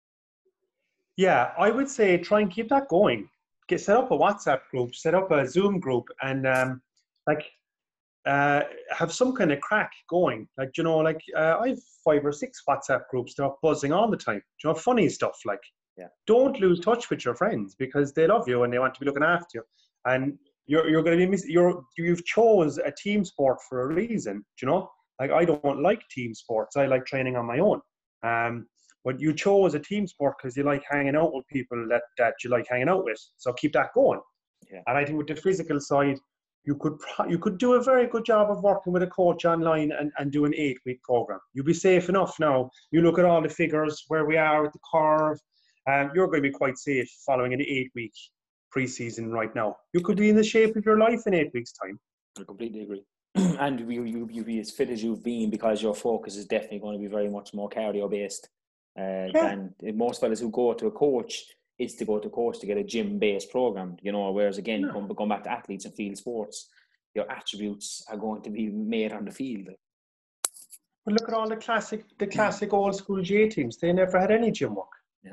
Yeah, 1.17 1.53
I 1.57 1.71
would 1.71 1.89
say 1.89 2.19
try 2.19 2.41
and 2.41 2.51
keep 2.51 2.69
that 2.71 2.89
going. 2.89 3.29
Get 3.69 3.81
set 3.81 3.97
up 3.97 4.11
a 4.11 4.19
WhatsApp 4.19 4.63
group, 4.73 4.97
set 4.97 5.15
up 5.15 5.31
a 5.31 5.47
Zoom 5.47 5.79
group, 5.79 6.09
and 6.23 6.45
um, 6.45 6.83
like 7.29 7.45
uh, 8.27 8.63
have 8.91 9.13
some 9.13 9.35
kind 9.35 9.53
of 9.53 9.61
crack 9.61 9.91
going. 10.09 10.49
Like, 10.59 10.77
you 10.77 10.85
know, 10.85 10.99
like 10.99 11.21
uh, 11.37 11.57
I 11.61 11.69
have 11.71 11.79
five 12.05 12.25
or 12.25 12.33
six 12.33 12.63
WhatsApp 12.69 13.03
groups 13.11 13.35
that 13.35 13.45
are 13.45 13.57
buzzing 13.63 13.93
all 13.93 14.11
the 14.11 14.17
time. 14.17 14.43
you 14.63 14.71
know, 14.71 14.75
funny 14.75 15.09
stuff. 15.09 15.39
Like, 15.45 15.63
yeah. 15.97 16.09
don't 16.27 16.59
lose 16.61 16.81
touch 16.81 17.11
with 17.11 17.25
your 17.25 17.35
friends 17.35 17.75
because 17.79 18.13
they 18.13 18.27
love 18.27 18.49
you 18.49 18.63
and 18.63 18.73
they 18.73 18.79
want 18.79 18.95
to 18.95 19.01
be 19.01 19.07
looking 19.07 19.23
after 19.23 19.59
you. 19.59 19.63
And 20.07 20.39
you're, 20.67 20.89
you're 20.89 21.03
going 21.03 21.19
to 21.19 21.25
be 21.25 21.31
miss- 21.31 21.49
you're 21.49 21.83
you've 21.99 22.25
chose 22.25 22.79
a 22.79 22.93
team 22.93 23.25
sport 23.25 23.59
for 23.69 23.83
a 23.83 23.95
reason. 23.95 24.45
you 24.61 24.69
know, 24.69 24.91
like 25.19 25.31
I 25.31 25.45
don't 25.45 25.83
like 25.83 26.03
team 26.11 26.35
sports. 26.35 26.77
I 26.77 26.87
like 26.87 27.07
training 27.07 27.37
on 27.37 27.47
my 27.47 27.59
own. 27.59 27.81
Um, 28.23 28.67
but 29.05 29.19
you 29.19 29.33
chose 29.35 29.75
a 29.75 29.81
team 29.81 30.07
sport 30.07 30.35
because 30.39 30.57
you 30.57 30.63
like 30.63 30.83
hanging 30.89 31.17
out 31.17 31.33
with 31.33 31.47
people 31.49 31.87
that, 31.89 32.03
that 32.19 32.35
you 32.45 32.51
like 32.51 32.67
hanging 32.69 32.89
out 32.89 33.05
with. 33.05 33.19
So 33.37 33.53
keep 33.55 33.73
that 33.73 33.95
going. 33.95 34.21
Yeah. 34.71 34.81
And 34.87 34.99
I 34.99 35.05
think 35.05 35.19
with 35.19 35.27
the 35.27 35.37
physical 35.37 35.81
side, 35.81 36.19
you 36.65 36.77
could 36.77 36.99
you 37.29 37.39
could 37.39 37.59
do 37.59 37.75
a 37.75 37.83
very 37.83 38.07
good 38.07 38.25
job 38.25 38.51
of 38.51 38.63
working 38.63 38.93
with 38.93 39.03
a 39.03 39.07
coach 39.07 39.45
online 39.45 39.93
and, 39.93 40.13
and 40.19 40.31
do 40.31 40.45
an 40.45 40.55
eight 40.55 40.79
week 40.85 41.03
program. 41.03 41.41
You'll 41.55 41.65
be 41.65 41.75
safe 41.75 42.09
enough 42.09 42.39
now. 42.39 42.71
You 42.91 43.03
look 43.03 43.19
at 43.19 43.25
all 43.25 43.43
the 43.43 43.49
figures 43.49 44.05
where 44.09 44.27
we 44.27 44.37
are 44.37 44.63
with 44.63 44.73
the 44.73 44.79
curve, 44.93 45.39
um, 45.89 46.11
you're 46.15 46.27
going 46.27 46.43
to 46.43 46.49
be 46.49 46.55
quite 46.55 46.79
safe 46.79 47.11
following 47.25 47.55
an 47.55 47.63
eight 47.63 47.91
week 47.95 48.13
preseason 48.75 49.33
right 49.33 49.55
now. 49.55 49.77
You 49.93 50.01
could 50.01 50.19
be 50.19 50.29
in 50.29 50.37
the 50.37 50.45
shape 50.45 50.77
of 50.77 50.85
your 50.85 50.99
life 50.99 51.23
in 51.27 51.35
eight 51.35 51.51
weeks' 51.55 51.73
time. 51.73 51.99
I 52.39 52.45
completely 52.45 52.83
agree. 52.83 53.05
and 53.35 53.81
you, 53.81 54.03
you, 54.05 54.29
you 54.31 54.45
be 54.45 54.61
as 54.61 54.71
fit 54.71 54.91
as 54.91 55.03
you've 55.03 55.25
been 55.25 55.51
because 55.51 55.83
your 55.83 55.95
focus 55.95 56.37
is 56.37 56.47
definitely 56.47 56.81
going 56.81 56.99
to 56.99 57.03
be 57.03 57.11
very 57.11 57.29
much 57.29 57.55
more 57.55 57.69
cardio 57.69 58.11
based 58.11 58.49
uh, 58.99 59.27
yeah. 59.35 59.57
than 59.81 59.97
most 59.97 60.21
fellas 60.21 60.41
who 60.41 60.51
go 60.51 60.75
to 60.75 60.87
a 60.87 60.91
coach 60.91 61.45
is 61.81 61.95
to 61.95 62.05
go 62.05 62.19
to 62.19 62.29
course 62.29 62.59
to 62.59 62.67
get 62.67 62.77
a 62.77 62.85
gym 62.85 63.19
based 63.19 63.51
program, 63.51 63.97
you 64.03 64.13
know, 64.13 64.31
whereas 64.31 64.59
again, 64.59 64.83
yeah. 64.83 65.15
going, 65.17 65.29
back 65.31 65.45
to 65.45 65.51
athletes 65.51 65.87
and 65.87 65.95
field 65.95 66.17
sports, 66.17 66.69
your 67.15 67.29
attributes 67.33 68.05
are 68.11 68.19
going 68.19 68.43
to 68.43 68.51
be 68.51 68.69
made 68.69 69.13
on 69.13 69.25
the 69.25 69.31
field. 69.31 69.69
But 71.05 71.15
look 71.15 71.29
at 71.29 71.35
all 71.35 71.49
the 71.49 71.57
classic, 71.57 72.05
the 72.19 72.27
classic 72.27 72.75
old 72.75 72.95
school 72.95 73.23
J 73.23 73.49
teams. 73.49 73.79
They 73.79 73.93
never 73.93 74.21
had 74.21 74.31
any 74.31 74.51
gym 74.51 74.75
work. 74.75 74.95
Yeah. 75.25 75.33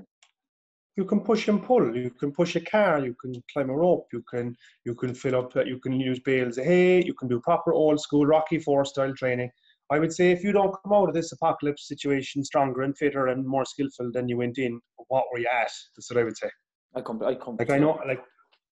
You 0.96 1.04
can 1.04 1.20
push 1.20 1.50
and 1.50 1.62
pull. 1.62 1.96
You 1.96 2.12
can 2.12 2.32
push 2.32 2.56
a 2.56 2.62
car. 2.62 3.06
You 3.06 3.14
can 3.22 3.34
climb 3.52 3.70
a 3.70 3.76
rope. 3.76 4.08
You 4.14 4.24
can 4.34 4.56
you 4.86 4.96
can 4.96 5.14
fill 5.14 5.36
up. 5.36 5.54
You 5.56 5.80
can 5.80 6.00
use 6.00 6.20
bales 6.22 6.58
of 6.58 6.66
hay. 6.66 7.04
You 7.04 7.14
can 7.14 7.28
do 7.28 7.42
proper 7.42 7.74
old 7.74 8.00
school 8.00 8.26
Rocky 8.26 8.60
Four 8.60 8.86
style 8.86 9.14
training. 9.14 9.52
I 9.90 10.00
would 10.00 10.14
say 10.14 10.32
if 10.32 10.44
you 10.44 10.52
don't 10.52 10.76
come 10.84 10.94
out 10.94 11.08
of 11.08 11.16
this 11.16 11.32
apocalypse 11.32 11.88
situation 11.88 12.44
stronger 12.44 12.82
and 12.82 12.98
fitter 12.98 13.28
and 13.28 13.46
more 13.46 13.66
skillful 13.66 14.12
than 14.12 14.28
you 14.28 14.38
went 14.38 14.58
in, 14.58 14.82
what 15.08 15.26
were 15.32 15.40
you 15.40 15.48
at? 15.48 15.72
That's 15.96 16.12
what 16.12 16.20
I 16.20 16.24
would 16.24 16.38
say. 16.38 16.50
I 16.96 17.02
come. 17.02 17.22
I 17.24 17.36
come. 17.36 17.56
Like 17.58 17.70
I 17.70 17.78
know, 17.78 18.00
like 18.06 18.22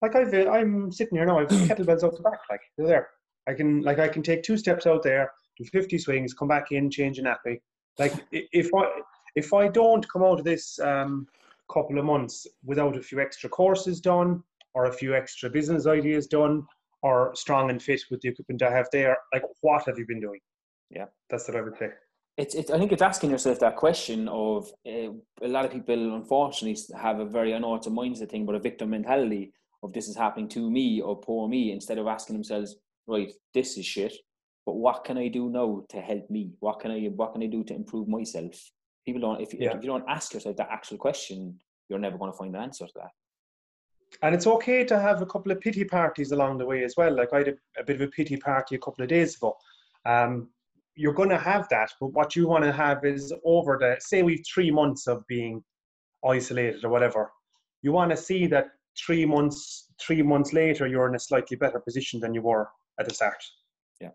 like 0.02 0.14
I've 0.14 0.32
I'm 0.34 0.92
sitting 0.92 1.16
here 1.16 1.26
now. 1.26 1.38
I've 1.38 1.48
kettlebells 1.48 2.04
out 2.04 2.16
the 2.16 2.22
back. 2.22 2.40
Like 2.50 2.60
they're 2.76 2.86
there. 2.86 3.08
I 3.46 3.54
can 3.54 3.82
like 3.82 3.98
I 3.98 4.08
can 4.08 4.22
take 4.22 4.42
two 4.42 4.56
steps 4.56 4.86
out 4.86 5.02
there, 5.02 5.30
do 5.56 5.64
50 5.64 5.98
swings, 5.98 6.34
come 6.34 6.48
back 6.48 6.72
in, 6.72 6.90
change 6.90 7.18
a 7.18 7.22
nappy. 7.22 7.60
Like 7.98 8.12
if 8.32 8.70
I 8.74 9.00
if 9.36 9.54
I 9.54 9.68
don't 9.68 10.06
come 10.10 10.22
out 10.22 10.38
of 10.38 10.44
this 10.44 10.78
um, 10.80 11.26
couple 11.72 11.98
of 11.98 12.04
months 12.04 12.46
without 12.64 12.96
a 12.96 13.02
few 13.02 13.20
extra 13.20 13.48
courses 13.48 14.00
done 14.00 14.42
or 14.74 14.86
a 14.86 14.92
few 14.92 15.14
extra 15.14 15.48
business 15.48 15.86
ideas 15.86 16.26
done 16.26 16.66
or 17.02 17.34
strong 17.34 17.70
and 17.70 17.82
fit 17.82 18.02
with 18.10 18.20
the 18.20 18.28
equipment 18.28 18.62
I 18.62 18.70
have 18.70 18.88
there, 18.92 19.16
like 19.32 19.42
what 19.60 19.84
have 19.86 19.98
you 19.98 20.06
been 20.06 20.20
doing? 20.20 20.40
Yeah, 20.90 21.06
that's 21.28 21.48
what 21.48 21.56
I 21.56 21.62
would 21.62 21.76
say. 21.78 21.90
It's, 22.36 22.54
it's, 22.54 22.70
I 22.70 22.78
think 22.78 22.92
it's 22.92 23.02
asking 23.02 23.30
yourself 23.30 23.58
that 23.60 23.76
question 23.76 24.28
of 24.28 24.70
uh, 24.86 25.10
a 25.40 25.48
lot 25.48 25.64
of 25.64 25.72
people, 25.72 26.14
unfortunately, 26.14 26.76
have 27.00 27.18
a 27.18 27.24
very, 27.24 27.54
I 27.54 27.58
know 27.58 27.74
it's 27.74 27.86
a 27.86 27.90
mindset 27.90 28.30
thing, 28.30 28.44
but 28.44 28.54
a 28.54 28.60
victim 28.60 28.90
mentality 28.90 29.52
of 29.82 29.92
this 29.92 30.06
is 30.06 30.16
happening 30.16 30.48
to 30.50 30.70
me 30.70 31.00
or 31.00 31.18
poor 31.18 31.48
me 31.48 31.72
instead 31.72 31.96
of 31.98 32.06
asking 32.06 32.36
themselves, 32.36 32.76
right, 33.06 33.32
this 33.54 33.78
is 33.78 33.86
shit, 33.86 34.14
but 34.66 34.74
what 34.74 35.04
can 35.04 35.16
I 35.16 35.28
do 35.28 35.48
now 35.48 35.84
to 35.88 36.00
help 36.00 36.28
me? 36.28 36.50
What 36.60 36.80
can 36.80 36.90
I, 36.90 37.04
what 37.06 37.32
can 37.32 37.42
I 37.42 37.46
do 37.46 37.64
to 37.64 37.74
improve 37.74 38.06
myself? 38.06 38.52
People 39.06 39.22
don't, 39.22 39.40
if, 39.40 39.54
yeah. 39.54 39.74
if 39.74 39.82
you 39.82 39.88
don't 39.88 40.04
ask 40.08 40.34
yourself 40.34 40.56
that 40.56 40.68
actual 40.70 40.98
question, 40.98 41.58
you're 41.88 41.98
never 41.98 42.18
going 42.18 42.32
to 42.32 42.36
find 42.36 42.54
an 42.54 42.62
answer 42.62 42.86
to 42.86 42.92
that. 42.96 43.10
And 44.22 44.34
it's 44.34 44.46
okay 44.46 44.84
to 44.84 44.98
have 44.98 45.22
a 45.22 45.26
couple 45.26 45.52
of 45.52 45.60
pity 45.60 45.84
parties 45.84 46.32
along 46.32 46.58
the 46.58 46.66
way 46.66 46.84
as 46.84 46.94
well. 46.96 47.14
Like 47.14 47.32
I 47.32 47.38
had 47.38 47.48
a, 47.48 47.54
a 47.80 47.84
bit 47.84 47.96
of 47.96 48.02
a 48.02 48.08
pity 48.08 48.36
party 48.36 48.74
a 48.74 48.78
couple 48.78 49.02
of 49.02 49.08
days 49.08 49.36
ago. 49.36 49.56
Um, 50.04 50.48
you're 50.96 51.12
going 51.12 51.28
to 51.28 51.38
have 51.38 51.68
that, 51.68 51.90
but 52.00 52.08
what 52.08 52.34
you 52.34 52.48
want 52.48 52.64
to 52.64 52.72
have 52.72 53.04
is 53.04 53.32
over 53.44 53.76
the 53.78 53.96
say 54.00 54.22
we've 54.22 54.44
three 54.52 54.70
months 54.70 55.06
of 55.06 55.26
being 55.28 55.62
isolated 56.26 56.84
or 56.84 56.90
whatever. 56.90 57.30
You 57.82 57.92
want 57.92 58.10
to 58.10 58.16
see 58.16 58.46
that 58.48 58.68
three 58.98 59.26
months 59.26 59.92
three 60.00 60.22
months 60.22 60.52
later 60.54 60.86
you're 60.86 61.06
in 61.06 61.14
a 61.14 61.18
slightly 61.18 61.56
better 61.56 61.78
position 61.78 62.18
than 62.18 62.32
you 62.34 62.42
were 62.42 62.68
at 62.98 63.06
the 63.06 63.14
start. 63.14 63.42
Yeah, 64.00 64.08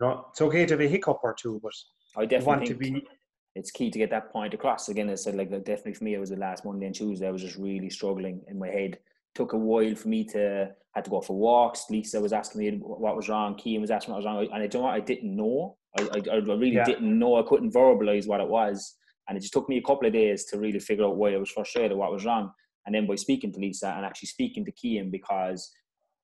you 0.00 0.06
know 0.06 0.26
it's 0.30 0.40
okay 0.40 0.64
to 0.66 0.74
have 0.74 0.80
a 0.80 0.88
hiccup 0.88 1.20
or 1.22 1.34
two, 1.34 1.60
but 1.62 1.72
I 2.16 2.24
definitely 2.24 2.46
want 2.46 2.66
to 2.66 2.74
be. 2.74 3.06
It's 3.54 3.70
key 3.70 3.88
to 3.88 3.98
get 3.98 4.10
that 4.10 4.32
point 4.32 4.52
across. 4.52 4.88
Again, 4.88 5.10
I 5.10 5.14
said 5.14 5.36
like 5.36 5.50
definitely 5.50 5.94
for 5.94 6.04
me, 6.04 6.14
it 6.14 6.18
was 6.18 6.30
the 6.30 6.36
last 6.36 6.64
Monday 6.64 6.86
and 6.86 6.94
Tuesday. 6.94 7.28
I 7.28 7.30
was 7.30 7.42
just 7.42 7.56
really 7.56 7.90
struggling 7.90 8.40
in 8.48 8.58
my 8.58 8.68
head. 8.68 8.98
Took 9.34 9.52
a 9.52 9.58
while 9.58 9.94
for 9.94 10.08
me 10.08 10.24
to 10.26 10.72
had 10.94 11.04
to 11.04 11.10
go 11.10 11.20
for 11.20 11.36
walks. 11.36 11.86
Lisa 11.90 12.20
was 12.20 12.32
asking 12.32 12.60
me 12.60 12.70
what 12.78 13.14
was 13.14 13.28
wrong. 13.28 13.56
Kian 13.56 13.80
was 13.80 13.90
asking 13.90 14.14
what 14.14 14.24
was 14.24 14.26
wrong, 14.26 14.48
and 14.52 14.62
I 14.62 14.66
don't 14.66 14.82
know. 14.82 14.88
I 14.88 15.00
didn't 15.00 15.36
know 15.36 15.76
I, 15.98 16.02
I, 16.02 16.22
I 16.32 16.36
really 16.36 16.74
yeah. 16.74 16.84
didn't 16.84 17.18
know. 17.18 17.36
I 17.36 17.48
couldn't 17.48 17.72
verbalize 17.72 18.26
what 18.26 18.40
it 18.40 18.48
was. 18.48 18.96
And 19.28 19.38
it 19.38 19.40
just 19.40 19.52
took 19.52 19.68
me 19.68 19.78
a 19.78 19.82
couple 19.82 20.06
of 20.06 20.12
days 20.12 20.44
to 20.46 20.58
really 20.58 20.80
figure 20.80 21.04
out 21.04 21.16
why 21.16 21.34
I 21.34 21.38
was 21.38 21.50
frustrated, 21.50 21.96
what 21.96 22.12
was 22.12 22.24
wrong. 22.24 22.50
And 22.86 22.94
then 22.94 23.06
by 23.06 23.14
speaking 23.14 23.52
to 23.52 23.60
Lisa 23.60 23.88
and 23.88 24.04
actually 24.04 24.28
speaking 24.28 24.64
to 24.66 24.72
Kian 24.72 25.10
because 25.10 25.70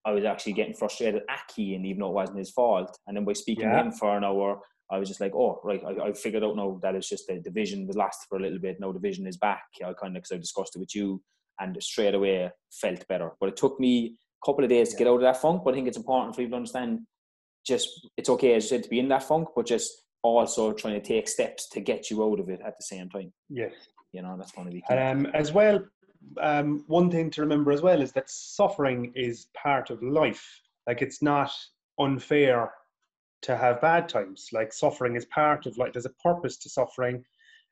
I 0.05 0.13
was 0.13 0.25
actually 0.25 0.53
getting 0.55 0.75
frustrated 0.75 1.23
at 1.29 1.41
Kian, 1.51 1.85
even 1.85 2.01
though 2.01 2.09
it 2.09 2.15
wasn't 2.15 2.39
his 2.39 2.51
fault. 2.51 2.97
And 3.07 3.17
then 3.17 3.25
by 3.25 3.33
speaking 3.33 3.65
yeah. 3.65 3.83
to 3.83 3.89
him 3.89 3.93
for 3.93 4.17
an 4.17 4.25
hour, 4.25 4.61
I 4.91 4.99
was 4.99 5.09
just 5.09 5.21
like, 5.21 5.35
oh, 5.35 5.61
right, 5.63 5.83
I, 5.87 6.09
I 6.09 6.13
figured 6.13 6.43
out 6.43 6.57
now 6.57 6.79
that 6.83 6.95
it's 6.95 7.09
just 7.09 7.27
the 7.29 7.39
division 7.39 7.87
was 7.87 7.97
lost 7.97 8.27
for 8.29 8.39
a 8.39 8.43
little 8.43 8.59
bit. 8.59 8.79
Now 8.81 8.93
division 8.93 9.27
is 9.27 9.37
back. 9.37 9.63
I 9.85 9.93
kind 9.93 10.17
of, 10.17 10.23
because 10.23 10.33
I 10.33 10.39
discussed 10.39 10.75
it 10.75 10.81
with 10.81 10.95
you 10.95 11.23
and 11.61 11.81
straight 11.83 12.15
away 12.15 12.51
felt 12.73 13.07
better. 13.09 13.33
But 13.39 13.51
it 13.51 13.57
took 13.57 13.79
me 13.79 14.17
a 14.43 14.47
couple 14.47 14.65
of 14.65 14.71
days 14.71 14.89
yeah. 14.89 14.93
to 14.93 14.99
get 14.99 15.07
out 15.09 15.17
of 15.17 15.21
that 15.23 15.41
funk. 15.41 15.63
But 15.65 15.75
I 15.75 15.77
think 15.77 15.89
it's 15.89 15.97
important 15.97 16.35
for 16.35 16.43
you 16.43 16.49
to 16.49 16.57
understand 16.57 17.01
just 17.67 18.09
it's 18.17 18.29
okay 18.29 18.55
as 18.55 18.65
you 18.65 18.69
said 18.71 18.83
to 18.85 18.91
be 18.91 18.99
in 18.99 19.09
that 19.09 19.23
funk, 19.23 19.49
but 19.55 19.67
just 19.67 20.03
also 20.23 20.73
trying 20.73 21.01
to 21.01 21.07
take 21.07 21.29
steps 21.29 21.69
to 21.71 21.81
get 21.81 22.11
you 22.11 22.23
out 22.25 22.41
of 22.41 22.49
it 22.49 22.61
at 22.65 22.77
the 22.77 22.85
same 22.85 23.09
time. 23.09 23.33
Yes. 23.49 23.73
You 24.13 24.23
know, 24.23 24.37
that's 24.37 24.53
going 24.53 24.67
to 24.67 24.73
be 24.73 24.83
key. 24.87 24.95
Um, 24.95 25.27
as 25.35 25.53
well, 25.53 25.81
um, 26.41 26.85
one 26.87 27.11
thing 27.11 27.31
to 27.31 27.41
remember 27.41 27.73
as 27.73 27.83
well 27.83 28.01
is 28.01 28.13
that 28.13 28.29
suffering 28.29 29.13
is 29.15 29.47
part 29.57 29.91
of 29.91 30.03
life. 30.03 30.45
Like 30.87 31.03
it's 31.03 31.23
not 31.23 31.53
unfair 31.99 32.71
to 33.43 33.57
have 33.57 33.81
bad 33.81 34.09
times. 34.09 34.49
Like 34.53 34.73
suffering 34.73 35.17
is 35.17 35.27
part 35.27 35.67
of 35.67 35.79
like 35.79 35.93
there's 35.93 36.07
a 36.07 36.23
purpose 36.23 36.59
to 36.59 36.69
suffering. 36.69 37.25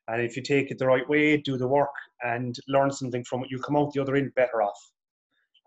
And 0.07 0.21
if 0.21 0.35
you 0.35 0.41
take 0.41 0.71
it 0.71 0.79
the 0.79 0.87
right 0.87 1.07
way, 1.07 1.37
do 1.37 1.57
the 1.57 1.67
work 1.67 1.89
and 2.23 2.55
learn 2.67 2.91
something 2.91 3.23
from 3.23 3.43
it, 3.43 3.51
you 3.51 3.59
come 3.59 3.75
out 3.75 3.93
the 3.93 4.01
other 4.01 4.15
end 4.15 4.33
better 4.35 4.63
off. 4.63 4.91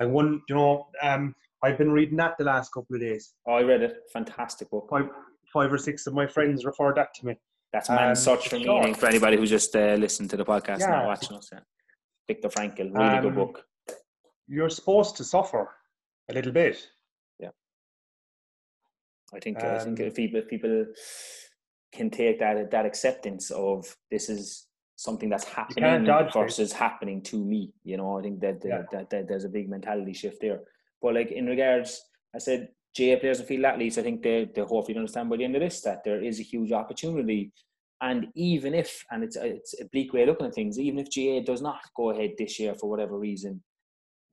And 0.00 0.12
one, 0.12 0.42
you 0.48 0.56
know, 0.56 0.88
um, 1.00 1.34
I've 1.62 1.78
been 1.78 1.92
reading 1.92 2.16
that 2.16 2.36
the 2.38 2.44
last 2.44 2.72
couple 2.72 2.96
of 2.96 3.02
days. 3.02 3.34
Oh, 3.46 3.52
I 3.52 3.62
read 3.62 3.82
it. 3.82 3.96
Fantastic 4.12 4.70
book. 4.70 4.88
Five, 4.90 5.08
five 5.52 5.72
or 5.72 5.78
six 5.78 6.06
of 6.06 6.14
my 6.14 6.26
friends 6.26 6.64
referred 6.64 6.96
that 6.96 7.14
to 7.14 7.26
me. 7.26 7.36
That's 7.72 7.88
man 7.88 8.10
um, 8.10 8.14
such 8.14 8.48
for 8.48 8.56
meaning 8.56 8.94
for 8.94 9.06
anybody 9.06 9.36
who's 9.36 9.48
just 9.48 9.74
uh, 9.74 9.94
listening 9.94 10.28
to 10.30 10.36
the 10.36 10.44
podcast 10.44 10.80
yeah. 10.80 10.98
and 10.98 11.06
watching 11.06 11.36
us. 11.36 11.48
Yeah. 11.52 11.60
Viktor 12.28 12.48
Frankl, 12.48 12.92
really 12.92 13.16
um, 13.16 13.22
good 13.22 13.34
book. 13.34 13.64
You're 14.46 14.68
supposed 14.68 15.16
to 15.16 15.24
suffer 15.24 15.70
a 16.30 16.34
little 16.34 16.52
bit. 16.52 16.86
Yeah. 17.38 17.48
I 19.34 19.38
think 19.38 19.62
um, 19.62 19.70
I 19.70 19.78
think 19.78 20.00
if 20.00 20.14
people, 20.14 20.40
if 20.40 20.48
people 20.48 20.86
can 21.94 22.10
take 22.10 22.40
that 22.40 22.70
that 22.70 22.84
acceptance 22.84 23.50
of 23.50 23.96
this 24.10 24.28
is 24.28 24.66
something 24.96 25.30
that's 25.30 25.44
happening 25.44 26.06
versus 26.32 26.72
it. 26.72 26.76
happening 26.76 27.22
to 27.22 27.42
me. 27.42 27.72
You 27.84 27.96
know, 27.96 28.18
I 28.18 28.22
think 28.22 28.40
that, 28.40 28.62
yeah. 28.64 28.82
that, 28.92 29.10
that, 29.10 29.28
there's 29.28 29.44
a 29.44 29.48
big 29.48 29.68
mentality 29.68 30.12
shift 30.12 30.40
there. 30.40 30.60
But 31.02 31.14
like 31.14 31.32
in 31.32 31.46
regards, 31.46 32.00
I 32.34 32.38
said 32.38 32.68
GAA 32.96 33.16
players 33.16 33.40
and 33.40 33.48
field 33.48 33.64
athletes, 33.64 33.98
I 33.98 34.02
think 34.02 34.22
they 34.22 34.50
they 34.54 34.62
hopefully 34.62 34.96
understand 34.96 35.28
by 35.28 35.36
the 35.36 35.44
end 35.44 35.56
of 35.56 35.62
this 35.62 35.80
that 35.82 36.04
there 36.04 36.22
is 36.22 36.40
a 36.40 36.44
huge 36.44 36.72
opportunity. 36.72 37.52
And 38.00 38.28
even 38.34 38.74
if, 38.74 39.04
and 39.12 39.22
it's 39.22 39.36
a, 39.36 39.46
it's 39.46 39.80
a 39.80 39.84
bleak 39.92 40.12
way 40.12 40.22
of 40.22 40.28
looking 40.28 40.46
at 40.46 40.54
things, 40.54 40.78
even 40.78 40.98
if 40.98 41.14
GAA 41.14 41.44
does 41.44 41.62
not 41.62 41.80
go 41.96 42.10
ahead 42.10 42.32
this 42.36 42.58
year 42.58 42.74
for 42.74 42.90
whatever 42.90 43.16
reason, 43.16 43.62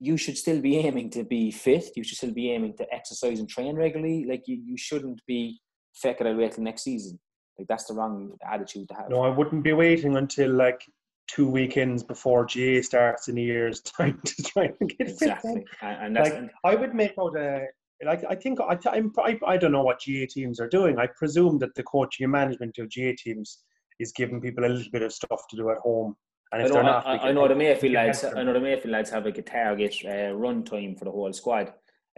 you 0.00 0.16
should 0.16 0.36
still 0.36 0.60
be 0.60 0.78
aiming 0.78 1.10
to 1.10 1.22
be 1.22 1.52
fit. 1.52 1.90
You 1.94 2.02
should 2.02 2.16
still 2.16 2.32
be 2.32 2.50
aiming 2.50 2.76
to 2.78 2.92
exercise 2.92 3.38
and 3.38 3.48
train 3.48 3.76
regularly. 3.76 4.24
Like 4.28 4.42
you, 4.48 4.60
you 4.64 4.76
shouldn't 4.76 5.20
be 5.26 5.60
faking 5.94 6.26
it 6.26 6.36
wait 6.36 6.52
till 6.52 6.64
next 6.64 6.82
season. 6.82 7.20
Like 7.58 7.68
that's 7.68 7.84
the 7.84 7.94
wrong 7.94 8.32
attitude 8.50 8.88
to 8.88 8.94
have. 8.94 9.10
No, 9.10 9.22
I 9.22 9.28
wouldn't 9.28 9.62
be 9.62 9.72
waiting 9.72 10.16
until 10.16 10.50
like 10.50 10.82
two 11.30 11.48
weekends 11.48 12.02
before 12.02 12.44
GAA 12.44 12.82
starts 12.82 13.28
in 13.28 13.38
a 13.38 13.40
year's 13.40 13.80
time 13.98 14.20
to 14.24 14.42
try 14.42 14.72
and 14.80 14.90
get 14.90 15.08
exactly. 15.08 15.64
And 15.82 16.14
like, 16.14 16.50
I 16.64 16.74
would 16.74 16.94
make 16.94 17.14
out 17.18 17.36
a 17.36 17.66
like 18.04 18.24
I 18.28 18.34
think 18.34 18.60
I, 18.60 18.78
I'm, 18.90 19.12
I 19.18 19.38
I 19.46 19.56
don't 19.56 19.72
know 19.72 19.82
what 19.82 20.02
GAA 20.04 20.26
teams 20.28 20.58
are 20.58 20.68
doing. 20.68 20.98
I 20.98 21.06
presume 21.06 21.58
that 21.58 21.74
the 21.74 21.82
coaching 21.82 22.24
and 22.24 22.32
management 22.32 22.78
of 22.78 22.90
GAA 22.94 23.12
teams 23.18 23.58
is 23.98 24.12
giving 24.12 24.40
people 24.40 24.64
a 24.64 24.68
little 24.68 24.90
bit 24.90 25.02
of 25.02 25.12
stuff 25.12 25.42
to 25.50 25.56
do 25.56 25.70
at 25.70 25.78
home. 25.78 26.16
And 26.52 26.62
if 26.62 26.66
I 26.66 26.68
know, 26.68 26.74
they're 26.74 26.82
not, 26.82 27.06
I, 27.06 27.16
I 27.28 27.32
know 27.32 27.46
the 27.46 27.54
Mayfield 27.54 27.92
lads. 27.92 28.24
I 28.24 28.42
know 28.42 28.54
the 28.54 28.60
Mayfield 28.60 28.92
lads 28.92 29.10
have 29.10 29.24
like 29.26 29.38
a 29.38 29.42
target 29.42 29.94
uh, 30.04 30.34
run 30.34 30.64
time 30.64 30.96
for 30.96 31.04
the 31.04 31.10
whole 31.10 31.32
squad. 31.32 31.68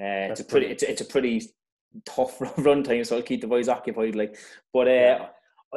Uh, 0.01 0.31
it's 0.31 0.41
a 0.41 0.45
pretty, 0.45 0.67
it's, 0.67 0.83
it's 0.85 1.03
a 1.03 1.05
pretty 1.05 1.51
tough 2.07 2.41
run 2.59 2.83
time, 2.83 3.05
so 3.05 3.17
I'll 3.17 3.23
keep 3.23 3.41
the 3.41 3.49
boys 3.49 3.69
occupied. 3.69 4.15
Like, 4.15 4.39
but 4.73 4.87
uh, 4.87 4.91
yeah 4.91 5.27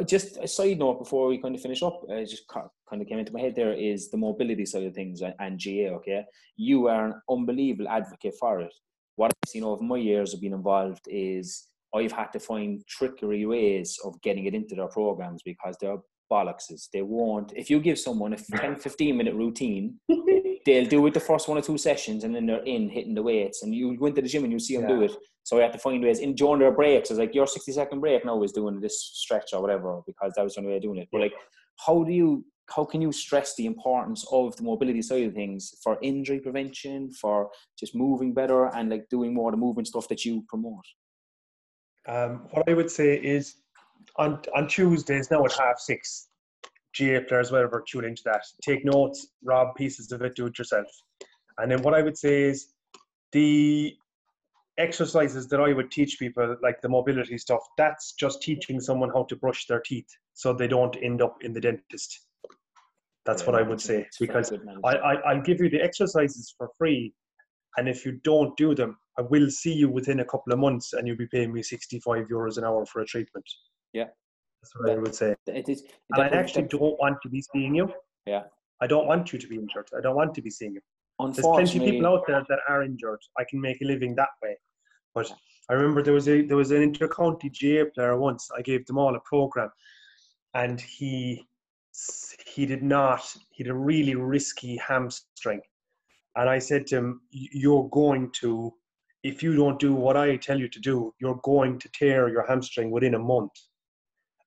just 0.03 0.37
a 0.37 0.47
side 0.47 0.79
note 0.79 0.99
before 0.99 1.27
we 1.27 1.37
kind 1.37 1.55
of 1.55 1.61
finish 1.61 1.81
up, 1.81 2.03
uh, 2.09 2.19
just 2.21 2.47
kind 2.89 3.01
of 3.01 3.07
came 3.07 3.19
into 3.19 3.33
my 3.33 3.39
head 3.39 3.55
there 3.55 3.73
is 3.73 4.09
the 4.09 4.17
mobility 4.17 4.65
side 4.65 4.83
of 4.83 4.93
things 4.93 5.21
and, 5.21 5.33
and 5.39 5.61
GAA. 5.63 5.95
Okay, 5.97 6.23
you 6.55 6.87
are 6.87 7.07
an 7.07 7.21
unbelievable 7.29 7.89
advocate 7.89 8.35
for 8.39 8.61
it. 8.61 8.73
What 9.15 9.31
I've 9.31 9.49
seen 9.49 9.63
over 9.63 9.83
my 9.83 9.97
years 9.97 10.33
of 10.33 10.41
being 10.41 10.53
involved 10.53 11.05
is 11.07 11.67
I've 11.93 12.11
had 12.11 12.31
to 12.33 12.39
find 12.39 12.85
trickery 12.87 13.45
ways 13.45 13.97
of 14.03 14.21
getting 14.21 14.45
it 14.45 14.53
into 14.53 14.75
their 14.75 14.87
programs 14.87 15.41
because 15.43 15.77
they're 15.79 15.97
bollockses. 16.31 16.87
They 16.91 17.01
won't. 17.01 17.53
If 17.55 17.69
you 17.69 17.79
give 17.79 17.99
someone 17.99 18.33
a 18.33 18.37
10, 18.37 18.77
15 18.77 19.15
minute 19.15 19.35
routine, 19.35 19.99
they'll 20.65 20.89
do 20.89 21.05
it 21.07 21.13
the 21.13 21.19
first 21.19 21.47
one 21.47 21.57
or 21.57 21.61
two 21.61 21.77
sessions 21.77 22.23
and 22.23 22.35
then 22.35 22.45
they're 22.45 22.63
in 22.63 22.89
hitting 22.89 23.13
the 23.13 23.21
weights. 23.21 23.63
And 23.63 23.73
you 23.73 23.95
go 23.97 24.07
into 24.07 24.21
the 24.21 24.27
gym 24.27 24.43
and 24.43 24.51
you 24.51 24.59
see 24.59 24.75
them 24.75 24.89
yeah. 24.89 24.95
do 24.95 25.01
it 25.03 25.15
so 25.45 25.55
we 25.55 25.61
had 25.61 25.73
to 25.73 25.79
find 25.79 26.03
ways 26.03 26.19
in 26.19 26.33
during 26.33 26.59
their 26.59 26.71
breaks. 26.71 27.11
It's 27.11 27.19
like 27.19 27.35
your 27.35 27.45
60 27.45 27.71
second 27.71 27.99
break 27.99 28.25
now 28.25 28.41
is 28.41 28.51
doing 28.51 28.81
this 28.81 28.99
stretch 29.13 29.53
or 29.53 29.61
whatever 29.61 30.01
because 30.07 30.33
that 30.35 30.43
was 30.43 30.55
the 30.55 30.61
only 30.61 30.71
way 30.71 30.77
of 30.77 30.81
doing 30.81 30.97
it. 30.97 31.07
But 31.11 31.21
like, 31.21 31.33
how 31.85 32.03
do 32.03 32.11
you 32.11 32.43
how 32.73 32.83
can 32.85 33.01
you 33.01 33.11
stress 33.11 33.55
the 33.55 33.65
importance 33.65 34.25
of 34.31 34.55
the 34.55 34.63
mobility 34.63 35.01
side 35.01 35.23
of 35.23 35.33
things 35.33 35.73
for 35.83 35.97
injury 36.01 36.39
prevention, 36.39 37.11
for 37.11 37.49
just 37.79 37.95
moving 37.95 38.33
better, 38.33 38.67
and 38.75 38.89
like 38.89 39.07
doing 39.09 39.33
more 39.33 39.51
the 39.51 39.57
movement 39.57 39.87
stuff 39.87 40.07
that 40.07 40.25
you 40.25 40.43
promote? 40.47 40.85
Um, 42.07 42.47
what 42.51 42.69
I 42.69 42.73
would 42.73 42.89
say 42.89 43.15
is 43.15 43.55
on 44.17 44.39
on 44.55 44.67
Tuesdays 44.67 45.31
now 45.31 45.43
at 45.45 45.53
half 45.53 45.79
six, 45.79 46.27
GAA 46.97 47.19
players, 47.27 47.51
whatever, 47.51 47.83
tune 47.87 48.05
into 48.05 48.21
that. 48.25 48.43
Take 48.63 48.85
notes, 48.85 49.27
rob 49.43 49.75
pieces 49.75 50.11
of 50.11 50.21
it, 50.21 50.35
do 50.35 50.47
it 50.47 50.57
yourself. 50.57 50.87
And 51.57 51.71
then 51.71 51.81
what 51.81 51.93
I 51.93 52.01
would 52.01 52.17
say 52.17 52.43
is 52.43 52.73
the 53.31 53.95
exercises 54.77 55.47
that 55.47 55.59
I 55.59 55.73
would 55.73 55.91
teach 55.91 56.19
people, 56.19 56.55
like 56.61 56.81
the 56.81 56.89
mobility 56.89 57.37
stuff, 57.37 57.61
that's 57.77 58.13
just 58.13 58.41
teaching 58.41 58.79
someone 58.79 59.09
how 59.09 59.23
to 59.23 59.35
brush 59.35 59.67
their 59.67 59.79
teeth 59.79 60.07
so 60.33 60.53
they 60.53 60.67
don't 60.67 60.95
end 61.01 61.21
up 61.21 61.37
in 61.41 61.53
the 61.53 61.61
dentist. 61.61 62.27
That's 63.25 63.41
yeah, 63.41 63.47
what 63.47 63.55
I 63.55 63.61
would 63.63 63.81
say 63.81 64.07
because 64.19 64.53
I, 64.83 64.89
I, 64.89 65.13
I'll 65.31 65.41
give 65.41 65.59
you 65.59 65.69
the 65.69 65.81
exercises 65.81 66.53
for 66.57 66.69
free. 66.77 67.13
And 67.77 67.89
if 67.89 68.05
you 68.05 68.13
don't 68.23 68.55
do 68.55 68.73
them, 68.75 68.97
I 69.17 69.21
will 69.23 69.49
see 69.49 69.73
you 69.73 69.89
within 69.89 70.19
a 70.19 70.25
couple 70.25 70.53
of 70.53 70.59
months 70.59 70.93
and 70.93 71.07
you'll 71.07 71.17
be 71.17 71.27
paying 71.27 71.51
me 71.51 71.63
65 71.63 72.27
euros 72.27 72.57
an 72.57 72.63
hour 72.63 72.85
for 72.85 73.01
a 73.01 73.05
treatment. 73.05 73.45
Yeah. 73.93 74.05
That's 74.61 74.75
what 74.77 74.89
I 74.89 74.95
would 74.95 75.15
say. 75.15 75.35
It 75.47 75.69
is. 75.69 75.83
And 76.11 76.23
I 76.23 76.27
actually 76.27 76.67
don't 76.67 76.97
want 76.99 77.21
to 77.23 77.29
be 77.29 77.41
seeing 77.41 77.75
you. 77.75 77.91
Yeah. 78.25 78.43
I 78.81 78.87
don't 78.87 79.07
want 79.07 79.31
you 79.33 79.39
to 79.39 79.47
be 79.47 79.55
injured. 79.55 79.89
I 79.97 80.01
don't 80.01 80.15
want 80.15 80.33
to 80.35 80.41
be 80.41 80.49
seeing 80.49 80.73
you. 80.73 80.81
There's 81.19 81.39
plenty 81.39 81.77
of 81.77 81.85
people 81.85 82.07
out 82.07 82.27
there 82.27 82.43
that 82.49 82.59
are 82.67 82.83
injured. 82.83 83.19
I 83.37 83.43
can 83.49 83.61
make 83.61 83.81
a 83.81 83.85
living 83.85 84.15
that 84.15 84.29
way. 84.43 84.57
But 85.13 85.31
I 85.69 85.73
remember 85.73 86.03
there 86.03 86.13
was 86.13 86.27
a 86.27 86.41
there 86.41 86.57
was 86.57 86.71
an 86.71 86.93
intercounty 86.93 87.49
GAA 87.49 87.89
player 87.93 88.17
once. 88.17 88.49
I 88.55 88.61
gave 88.61 88.85
them 88.85 88.97
all 88.97 89.15
a 89.15 89.19
program, 89.21 89.69
and 90.53 90.79
he 90.81 91.47
he 92.47 92.65
did 92.65 92.83
not. 92.83 93.21
He 93.51 93.63
had 93.63 93.71
a 93.71 93.75
really 93.77 94.15
risky 94.15 94.77
hamstring, 94.77 95.61
and 96.35 96.49
I 96.49 96.59
said 96.59 96.87
to 96.87 96.97
him, 96.97 97.21
"You're 97.31 97.89
going 97.89 98.31
to, 98.41 98.73
if 99.23 99.41
you 99.43 99.55
don't 99.55 99.79
do 99.79 99.93
what 99.93 100.17
I 100.17 100.37
tell 100.37 100.59
you 100.59 100.67
to 100.69 100.79
do, 100.79 101.13
you're 101.19 101.39
going 101.43 101.79
to 101.79 101.89
tear 101.89 102.29
your 102.29 102.45
hamstring 102.45 102.91
within 102.91 103.15
a 103.15 103.19
month." 103.19 103.53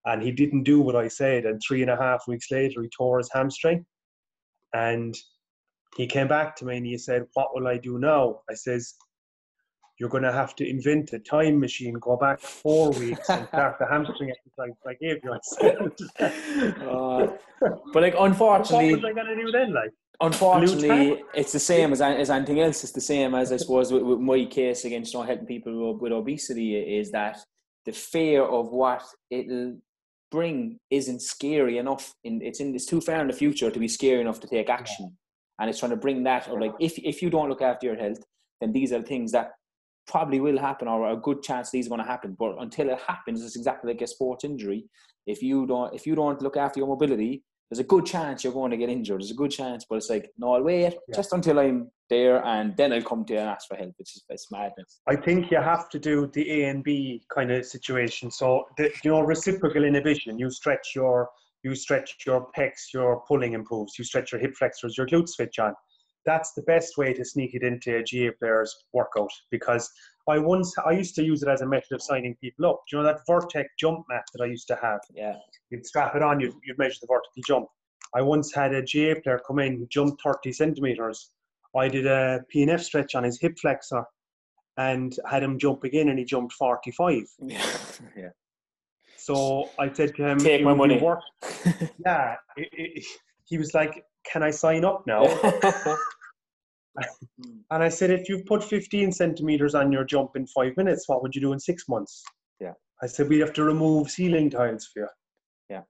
And 0.04 0.22
he 0.22 0.32
didn't 0.32 0.64
do 0.64 0.80
what 0.80 0.96
I 0.96 1.08
said, 1.08 1.44
and 1.44 1.61
three 1.61 1.82
and 1.82 1.90
a 1.90 1.96
half 1.96 2.26
weeks 2.28 2.50
later, 2.50 2.82
he 2.82 2.88
tore 2.88 3.18
his 3.18 3.30
hamstring, 3.32 3.84
and 4.72 5.14
he 5.96 6.06
came 6.06 6.28
back 6.28 6.54
to 6.56 6.64
me 6.64 6.76
and 6.76 6.87
he 6.87 6.98
said, 6.98 7.26
"What 7.34 7.54
will 7.54 7.66
I 7.66 7.78
do 7.78 7.98
now?" 7.98 8.42
I 8.50 8.54
says, 8.54 8.94
"You're 9.98 10.08
going 10.08 10.22
to 10.22 10.32
have 10.32 10.54
to 10.56 10.68
invent 10.68 11.12
a 11.12 11.18
time 11.18 11.58
machine, 11.58 11.94
go 11.94 12.16
back 12.16 12.40
four 12.40 12.90
weeks, 12.92 13.28
and 13.28 13.46
start 13.48 13.78
the 13.78 13.87
hamstring 13.87 14.30
exercise 14.30 14.76
I 14.87 14.94
gave 14.94 15.22
you." 15.24 15.32
uh, 16.87 17.26
but 17.92 18.02
like, 18.02 18.14
unfortunately, 18.18 18.92
what 18.92 19.02
was 19.02 19.11
I 19.11 19.12
going 19.12 19.26
to 19.26 19.44
do 19.44 19.50
then? 19.50 19.74
Like, 19.74 19.90
unfortunately, 20.20 21.22
it's 21.34 21.52
the 21.52 21.58
same 21.58 21.92
as, 21.92 22.00
as 22.00 22.30
anything 22.30 22.61
else. 22.61 22.82
It's 22.84 22.92
the 22.92 23.00
same 23.00 23.34
as 23.34 23.52
I 23.52 23.56
suppose 23.56 23.92
with, 23.92 24.02
with 24.02 24.20
my 24.20 24.44
case 24.44 24.84
against 24.84 25.12
you 25.12 25.20
know, 25.20 25.26
helping 25.26 25.46
people 25.46 25.92
with, 25.92 26.02
with 26.02 26.12
obesity 26.12 26.76
is 26.76 27.11
that 27.12 27.38
the 27.84 27.92
fear 27.92 28.42
of 28.42 28.68
what 28.70 29.02
it'll 29.30 29.76
bring 30.30 30.78
isn't 30.90 31.22
scary 31.22 31.78
enough. 31.78 32.12
In 32.24 32.40
it's 32.42 32.61
in 32.61 32.74
it's 32.74 32.87
too 32.87 33.00
far 33.00 33.20
in 33.20 33.28
the 33.28 33.32
future 33.32 33.70
to 33.70 33.78
be 33.78 33.88
scary 33.88 34.20
enough 34.20 34.40
to 34.40 34.46
take 34.46 34.68
action 34.68 35.16
and 35.58 35.68
it's 35.68 35.78
trying 35.78 35.90
to 35.90 35.96
bring 35.96 36.22
that 36.24 36.48
or 36.48 36.61
like 36.61 36.74
if 36.80 36.98
if 36.98 37.22
you 37.22 37.30
don't 37.30 37.48
look 37.48 37.62
after 37.62 37.87
your 37.87 37.96
health 37.96 38.22
then 38.61 38.72
these 38.72 38.92
are 38.92 39.02
things 39.02 39.32
that 39.32 39.52
probably 40.09 40.40
will 40.40 40.59
happen 40.59 40.88
or 40.88 41.11
a 41.11 41.16
good 41.16 41.42
chance 41.42 41.71
these 41.71 41.87
are 41.87 41.90
going 41.90 42.01
to 42.01 42.07
happen 42.07 42.35
but 42.38 42.57
until 42.61 42.88
it 42.90 42.99
happens 43.07 43.44
it's 43.44 43.57
exactly 43.57 43.92
like 43.92 44.03
a 44.03 44.07
sports 44.07 44.44
injury. 44.44 44.85
If 45.27 45.42
you 45.42 45.66
don't 45.66 45.94
if 45.94 46.07
you 46.07 46.14
don't 46.14 46.40
look 46.42 46.57
after 46.57 46.81
your 46.81 46.88
mobility 46.88 47.44
there's 47.71 47.81
a 47.81 47.85
good 47.85 48.07
chance 48.07 48.42
you're 48.42 48.53
going 48.53 48.71
to 48.71 48.79
get 48.79 48.88
injured. 48.88 49.21
There's 49.21 49.31
a 49.31 49.35
good 49.35 49.51
chance 49.51 49.85
but 49.88 49.97
it's 49.97 50.11
like 50.11 50.31
no 50.38 50.55
i'll 50.55 50.62
wait 50.62 50.94
yeah. 51.09 51.14
just 51.14 51.33
until 51.33 51.59
i'm 51.59 51.90
there 52.09 52.44
and 52.47 52.75
then 52.79 52.92
i'll 52.92 53.03
come 53.03 53.25
to 53.27 53.35
you 53.35 53.38
and 53.40 53.49
ask 53.51 53.68
for 53.68 53.77
help 53.77 53.92
which 53.99 54.16
is 54.16 54.25
it's 54.31 54.51
madness. 54.51 55.01
I 55.07 55.16
think 55.16 55.51
you 55.51 55.59
have 55.59 55.88
to 55.90 55.99
do 55.99 56.31
the 56.33 56.51
a 56.51 56.68
and 56.71 56.83
b 56.83 57.23
kind 57.33 57.51
of 57.53 57.64
situation. 57.66 58.31
So 58.31 58.64
the, 58.79 58.90
you 59.05 59.11
know 59.11 59.21
reciprocal 59.21 59.85
inhibition 59.85 60.38
you 60.38 60.51
stretch 60.51 60.92
your 60.97 61.29
you 61.64 61.75
stretch 61.75 62.16
your 62.27 62.49
pecs, 62.57 62.92
your 62.94 63.23
pulling 63.27 63.53
improves, 63.53 63.99
you 63.99 64.05
stretch 64.05 64.33
your 64.33 64.40
hip 64.40 64.55
flexors, 64.57 64.97
your 64.97 65.07
glutes 65.07 65.31
switch 65.31 65.59
on. 65.59 65.75
That's 66.26 66.52
the 66.52 66.62
best 66.62 66.98
way 66.98 67.12
to 67.14 67.24
sneak 67.24 67.54
it 67.54 67.62
into 67.62 67.96
a 67.96 68.02
GAA 68.02 68.33
player's 68.38 68.74
workout 68.92 69.31
because 69.50 69.90
I 70.28 70.38
once 70.38 70.74
I 70.85 70.92
used 70.92 71.14
to 71.14 71.24
use 71.24 71.42
it 71.42 71.48
as 71.48 71.62
a 71.62 71.66
method 71.66 71.92
of 71.94 72.02
signing 72.02 72.37
people 72.40 72.66
up. 72.66 72.83
Do 72.88 72.96
you 72.96 73.02
know 73.02 73.09
that 73.09 73.20
Vortec 73.28 73.64
jump 73.78 74.04
mat 74.11 74.24
that 74.35 74.44
I 74.44 74.46
used 74.46 74.68
to 74.68 74.78
have? 74.83 75.00
Yeah. 75.14 75.37
You'd 75.70 75.87
strap 75.87 76.14
it 76.16 76.22
on, 76.22 76.38
you'd, 76.40 76.54
you'd 76.64 76.78
measure 76.78 76.98
the 77.00 77.07
vertical 77.07 77.42
jump. 77.46 77.68
I 78.14 78.22
once 78.22 78.54
had 78.54 78.74
a 78.74 78.83
GAA 78.83 79.20
player 79.20 79.40
come 79.46 79.59
in, 79.59 79.87
jump 79.90 80.18
30 80.22 80.52
centimeters. 80.52 81.31
I 81.76 81.88
did 81.88 82.07
a 82.07 82.40
PNF 82.54 82.81
stretch 82.81 83.14
on 83.14 83.24
his 83.24 83.40
hip 83.40 83.59
flexor 83.59 84.04
and 84.76 85.14
had 85.28 85.42
him 85.42 85.59
jump 85.59 85.85
again 85.85 86.09
and 86.09 86.18
he 86.18 86.24
jumped 86.24 86.52
45. 86.54 87.22
Yeah. 87.46 87.76
yeah. 88.16 88.28
So 89.16 89.68
I 89.78 89.92
said 89.92 90.14
to 90.16 90.26
him, 90.26 90.38
"Take 90.38 90.62
my 90.62 90.72
money." 90.72 91.02
yeah, 92.07 92.37
it, 92.57 92.68
it, 92.72 93.04
he 93.44 93.59
was 93.59 93.74
like, 93.74 94.02
"Can 94.24 94.42
I 94.42 94.50
sign 94.50 94.85
up 94.85 95.04
now?" 95.07 95.24
and 97.70 97.83
I 97.83 97.88
said, 97.88 98.11
"If 98.11 98.28
you've 98.28 98.46
put 98.46 98.62
15 98.64 99.12
centimeters 99.12 99.74
on 99.74 99.92
your 99.92 100.04
jump 100.04 100.37
in 100.37 100.46
five 100.46 100.76
minutes, 100.76 101.09
what 101.09 101.22
would 101.22 101.35
you 101.35 101.40
do 101.40 101.52
in 101.52 101.61
six 101.61 101.88
months?" 101.88 102.22
Yeah. 102.61 102.74
I 103.02 103.07
said, 103.07 103.28
"We 103.28 103.38
have 103.40 103.52
to 103.54 103.64
remove 103.64 104.11
ceiling 104.11 104.50
tiles 104.50 104.87
for 104.92 105.00
you." 105.00 105.09
Yeah. 105.70 105.83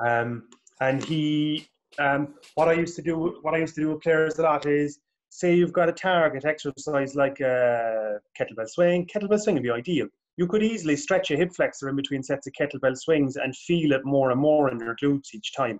Um, 0.00 0.48
and 0.80 1.04
he, 1.04 1.68
um, 1.98 2.34
what 2.54 2.68
I 2.68 2.72
used 2.72 2.96
to 2.96 3.02
do, 3.02 3.38
what 3.42 3.54
I 3.54 3.58
used 3.58 3.74
to 3.74 3.82
do 3.82 3.90
with 3.90 4.02
players 4.02 4.38
a 4.38 4.42
lot 4.42 4.66
is, 4.66 4.98
say 5.28 5.54
you've 5.54 5.72
got 5.72 5.88
a 5.88 5.92
target 5.92 6.44
exercise 6.44 7.14
like 7.14 7.40
a 7.40 8.18
kettlebell 8.38 8.68
swing. 8.68 9.06
Kettlebell 9.06 9.40
swing 9.40 9.56
would 9.56 9.62
be 9.62 9.70
ideal 9.70 10.08
you 10.40 10.46
could 10.46 10.62
easily 10.62 10.96
stretch 10.96 11.30
a 11.30 11.36
hip 11.36 11.52
flexor 11.54 11.90
in 11.90 11.96
between 11.96 12.22
sets 12.22 12.46
of 12.46 12.54
kettlebell 12.54 12.96
swings 12.96 13.36
and 13.36 13.54
feel 13.54 13.92
it 13.92 14.06
more 14.06 14.30
and 14.30 14.40
more 14.40 14.70
in 14.70 14.80
your 14.80 14.96
glutes 14.96 15.34
each 15.34 15.52
time. 15.54 15.78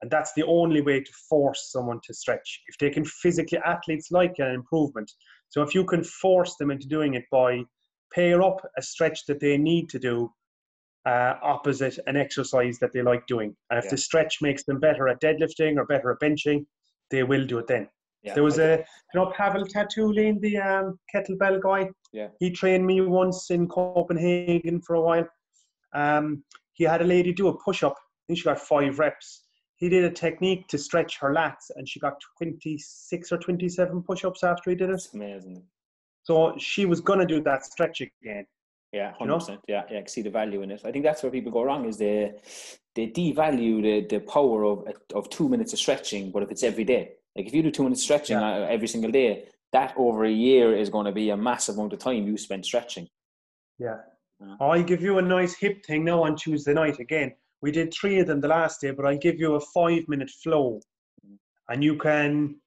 And 0.00 0.10
that's 0.10 0.32
the 0.34 0.44
only 0.44 0.80
way 0.80 1.00
to 1.00 1.12
force 1.28 1.70
someone 1.72 2.00
to 2.04 2.14
stretch. 2.14 2.62
If 2.68 2.78
they 2.78 2.90
can 2.90 3.04
physically, 3.04 3.58
athletes 3.64 4.10
like 4.10 4.34
an 4.38 4.52
improvement. 4.52 5.10
So 5.48 5.62
if 5.62 5.74
you 5.74 5.84
can 5.84 6.04
force 6.04 6.54
them 6.56 6.70
into 6.70 6.86
doing 6.86 7.14
it 7.14 7.24
by 7.32 7.62
pair 8.14 8.42
up 8.42 8.60
a 8.76 8.82
stretch 8.82 9.26
that 9.26 9.40
they 9.40 9.58
need 9.58 9.88
to 9.90 9.98
do 9.98 10.30
uh, 11.06 11.34
opposite 11.42 11.98
an 12.06 12.16
exercise 12.16 12.78
that 12.78 12.92
they 12.92 13.02
like 13.02 13.26
doing. 13.26 13.56
And 13.70 13.78
if 13.78 13.86
yeah. 13.86 13.92
the 13.92 13.96
stretch 13.96 14.38
makes 14.42 14.64
them 14.64 14.78
better 14.78 15.08
at 15.08 15.20
deadlifting 15.20 15.76
or 15.76 15.86
better 15.86 16.10
at 16.10 16.20
benching, 16.20 16.66
they 17.10 17.22
will 17.22 17.46
do 17.46 17.58
it 17.58 17.66
then. 17.66 17.88
Yeah, 18.22 18.34
there 18.34 18.42
was 18.42 18.58
a, 18.58 18.84
you 19.14 19.20
know, 19.20 19.32
Pavel 19.36 19.64
Tsatsouline, 19.64 20.40
the 20.40 20.58
um, 20.58 20.98
kettlebell 21.14 21.62
guy. 21.62 21.88
Yeah. 22.12 22.28
He 22.40 22.50
trained 22.50 22.84
me 22.84 23.00
once 23.00 23.50
in 23.50 23.68
Copenhagen 23.68 24.82
for 24.82 24.96
a 24.96 25.00
while. 25.00 25.28
Um, 25.94 26.42
he 26.74 26.84
had 26.84 27.00
a 27.00 27.04
lady 27.04 27.32
do 27.32 27.48
a 27.48 27.58
push 27.62 27.82
up. 27.82 27.94
I 27.96 28.22
think 28.26 28.38
she 28.38 28.44
got 28.44 28.58
five 28.58 28.98
reps. 28.98 29.44
He 29.78 29.88
did 29.88 30.04
a 30.04 30.10
technique 30.10 30.66
to 30.68 30.78
stretch 30.78 31.18
her 31.18 31.32
lats, 31.32 31.70
and 31.76 31.88
she 31.88 32.00
got 32.00 32.20
26 32.38 33.32
or 33.32 33.38
27 33.38 34.02
push 34.02 34.24
ups 34.24 34.42
after 34.42 34.70
he 34.70 34.76
did 34.76 34.88
it. 34.88 34.92
That's 34.92 35.14
amazing. 35.14 35.62
So 36.24 36.54
she 36.58 36.84
was 36.84 37.00
going 37.00 37.20
to 37.20 37.26
do 37.26 37.40
that 37.44 37.64
stretch 37.64 38.00
again. 38.00 38.44
Yeah, 38.92 39.12
hundred 39.18 39.34
percent. 39.34 39.60
Yeah, 39.68 39.84
yeah, 39.90 40.00
I 40.00 40.06
see 40.06 40.22
the 40.22 40.30
value 40.30 40.62
in 40.62 40.70
it. 40.70 40.80
I 40.84 40.90
think 40.90 41.04
that's 41.04 41.22
where 41.22 41.30
people 41.30 41.52
go 41.52 41.62
wrong 41.62 41.86
is 41.86 41.98
they 41.98 42.32
they 42.94 43.06
devalue 43.06 43.82
the, 43.82 44.06
the 44.08 44.20
power 44.20 44.64
of 44.64 44.84
of 45.14 45.30
two 45.30 45.48
minutes 45.48 45.72
of 45.74 45.78
stretching, 45.78 46.30
but 46.30 46.42
if 46.42 46.50
it's 46.50 46.62
every 46.62 46.84
day, 46.84 47.12
like 47.36 47.46
if 47.46 47.54
you 47.54 47.62
do 47.62 47.70
two 47.70 47.82
minutes 47.84 48.02
stretching 48.02 48.38
yeah. 48.38 48.66
every 48.68 48.88
single 48.88 49.10
day, 49.10 49.44
that 49.72 49.94
over 49.96 50.24
a 50.24 50.30
year 50.30 50.74
is 50.74 50.88
going 50.90 51.06
to 51.06 51.12
be 51.12 51.30
a 51.30 51.36
massive 51.36 51.76
amount 51.76 51.92
of 51.92 51.98
time 51.98 52.26
you 52.26 52.36
spend 52.36 52.64
stretching. 52.64 53.08
Yeah. 53.78 53.98
Uh, 54.42 54.68
I 54.68 54.82
give 54.82 55.02
you 55.02 55.18
a 55.18 55.22
nice 55.22 55.54
hip 55.54 55.84
thing 55.84 56.04
now 56.04 56.22
on 56.22 56.36
Tuesday 56.36 56.72
night 56.72 56.98
again. 56.98 57.34
We 57.62 57.72
did 57.72 57.92
three 57.92 58.20
of 58.20 58.26
them 58.26 58.40
the 58.40 58.48
last 58.48 58.80
day, 58.80 58.90
but 58.92 59.06
I 59.06 59.16
give 59.16 59.38
you 59.38 59.54
a 59.54 59.60
five 59.60 60.06
minute 60.08 60.30
flow, 60.30 60.80
and 61.68 61.82
you 61.82 61.96
can 61.96 62.60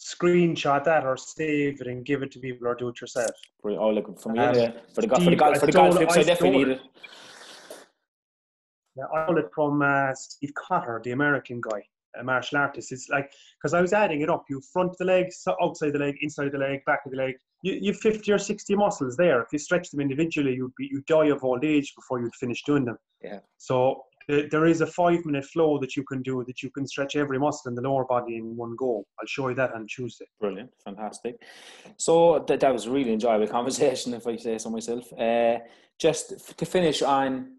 screenshot 0.00 0.84
that 0.84 1.04
or 1.04 1.16
save 1.16 1.80
it 1.80 1.86
and 1.86 2.04
give 2.04 2.22
it 2.22 2.30
to 2.32 2.38
people 2.38 2.68
or 2.68 2.74
do 2.74 2.88
it 2.88 3.00
yourself. 3.00 3.32
Oh, 3.64 3.90
look 3.90 4.18
for 4.20 4.32
me, 4.32 4.38
um, 4.38 4.54
yeah. 4.54 4.72
for 4.94 5.00
the 5.00 5.06
golf, 5.08 5.24
for 5.24 5.30
the 5.30 5.36
golf, 5.36 5.58
for 5.58 5.66
the 5.66 5.72
golf 5.72 5.96
flips, 5.96 6.16
I, 6.16 6.20
I 6.20 6.22
definitely 6.22 6.58
need 6.58 6.68
it. 6.68 6.80
Yeah, 8.96 9.04
I 9.14 9.24
stole 9.24 9.38
it 9.38 9.50
from 9.54 9.82
uh, 9.82 10.14
Steve 10.14 10.52
Cotter, 10.54 11.00
the 11.04 11.12
American 11.12 11.60
guy 11.60 11.82
a 12.18 12.24
martial 12.24 12.58
artist. 12.58 12.92
It's 12.92 13.08
like 13.08 13.30
because 13.60 13.74
I 13.74 13.80
was 13.80 13.92
adding 13.92 14.20
it 14.20 14.30
up. 14.30 14.44
You 14.48 14.60
front 14.72 14.96
the 14.98 15.04
leg, 15.04 15.26
outside 15.62 15.92
the 15.92 15.98
leg, 15.98 16.16
inside 16.20 16.52
the 16.52 16.58
leg, 16.58 16.84
back 16.86 17.00
of 17.04 17.12
the 17.12 17.18
leg. 17.18 17.34
You 17.62 17.78
you 17.80 17.92
fifty 17.92 18.32
or 18.32 18.38
sixty 18.38 18.74
muscles 18.74 19.16
there. 19.16 19.42
If 19.42 19.48
you 19.52 19.58
stretch 19.58 19.90
them 19.90 20.00
individually, 20.00 20.54
you'd 20.54 20.74
be 20.76 20.88
you 20.90 21.02
die 21.06 21.28
of 21.28 21.44
old 21.44 21.64
age 21.64 21.92
before 21.94 22.20
you'd 22.20 22.34
finish 22.34 22.62
doing 22.64 22.84
them. 22.84 22.98
Yeah. 23.22 23.40
So 23.56 24.02
there 24.28 24.66
is 24.66 24.82
a 24.82 24.86
five 24.86 25.24
minute 25.24 25.44
flow 25.46 25.78
that 25.78 25.96
you 25.96 26.04
can 26.04 26.20
do 26.20 26.44
that 26.46 26.62
you 26.62 26.70
can 26.70 26.86
stretch 26.86 27.16
every 27.16 27.38
muscle 27.38 27.70
in 27.70 27.74
the 27.74 27.80
lower 27.80 28.04
body 28.04 28.36
in 28.36 28.56
one 28.56 28.76
go. 28.76 29.04
I'll 29.18 29.26
show 29.26 29.48
you 29.48 29.54
that 29.54 29.72
on 29.74 29.86
Tuesday. 29.86 30.26
Brilliant, 30.38 30.70
fantastic. 30.84 31.36
So 31.96 32.44
that, 32.46 32.60
that 32.60 32.72
was 32.72 32.86
a 32.86 32.90
really 32.90 33.12
enjoyable 33.12 33.46
conversation, 33.58 34.12
if 34.12 34.26
I 34.26 34.36
say 34.36 34.58
so 34.58 34.70
myself. 34.70 35.10
Uh, 35.18 35.58
just 35.98 36.56
to 36.58 36.66
finish 36.66 37.00
on 37.00 37.56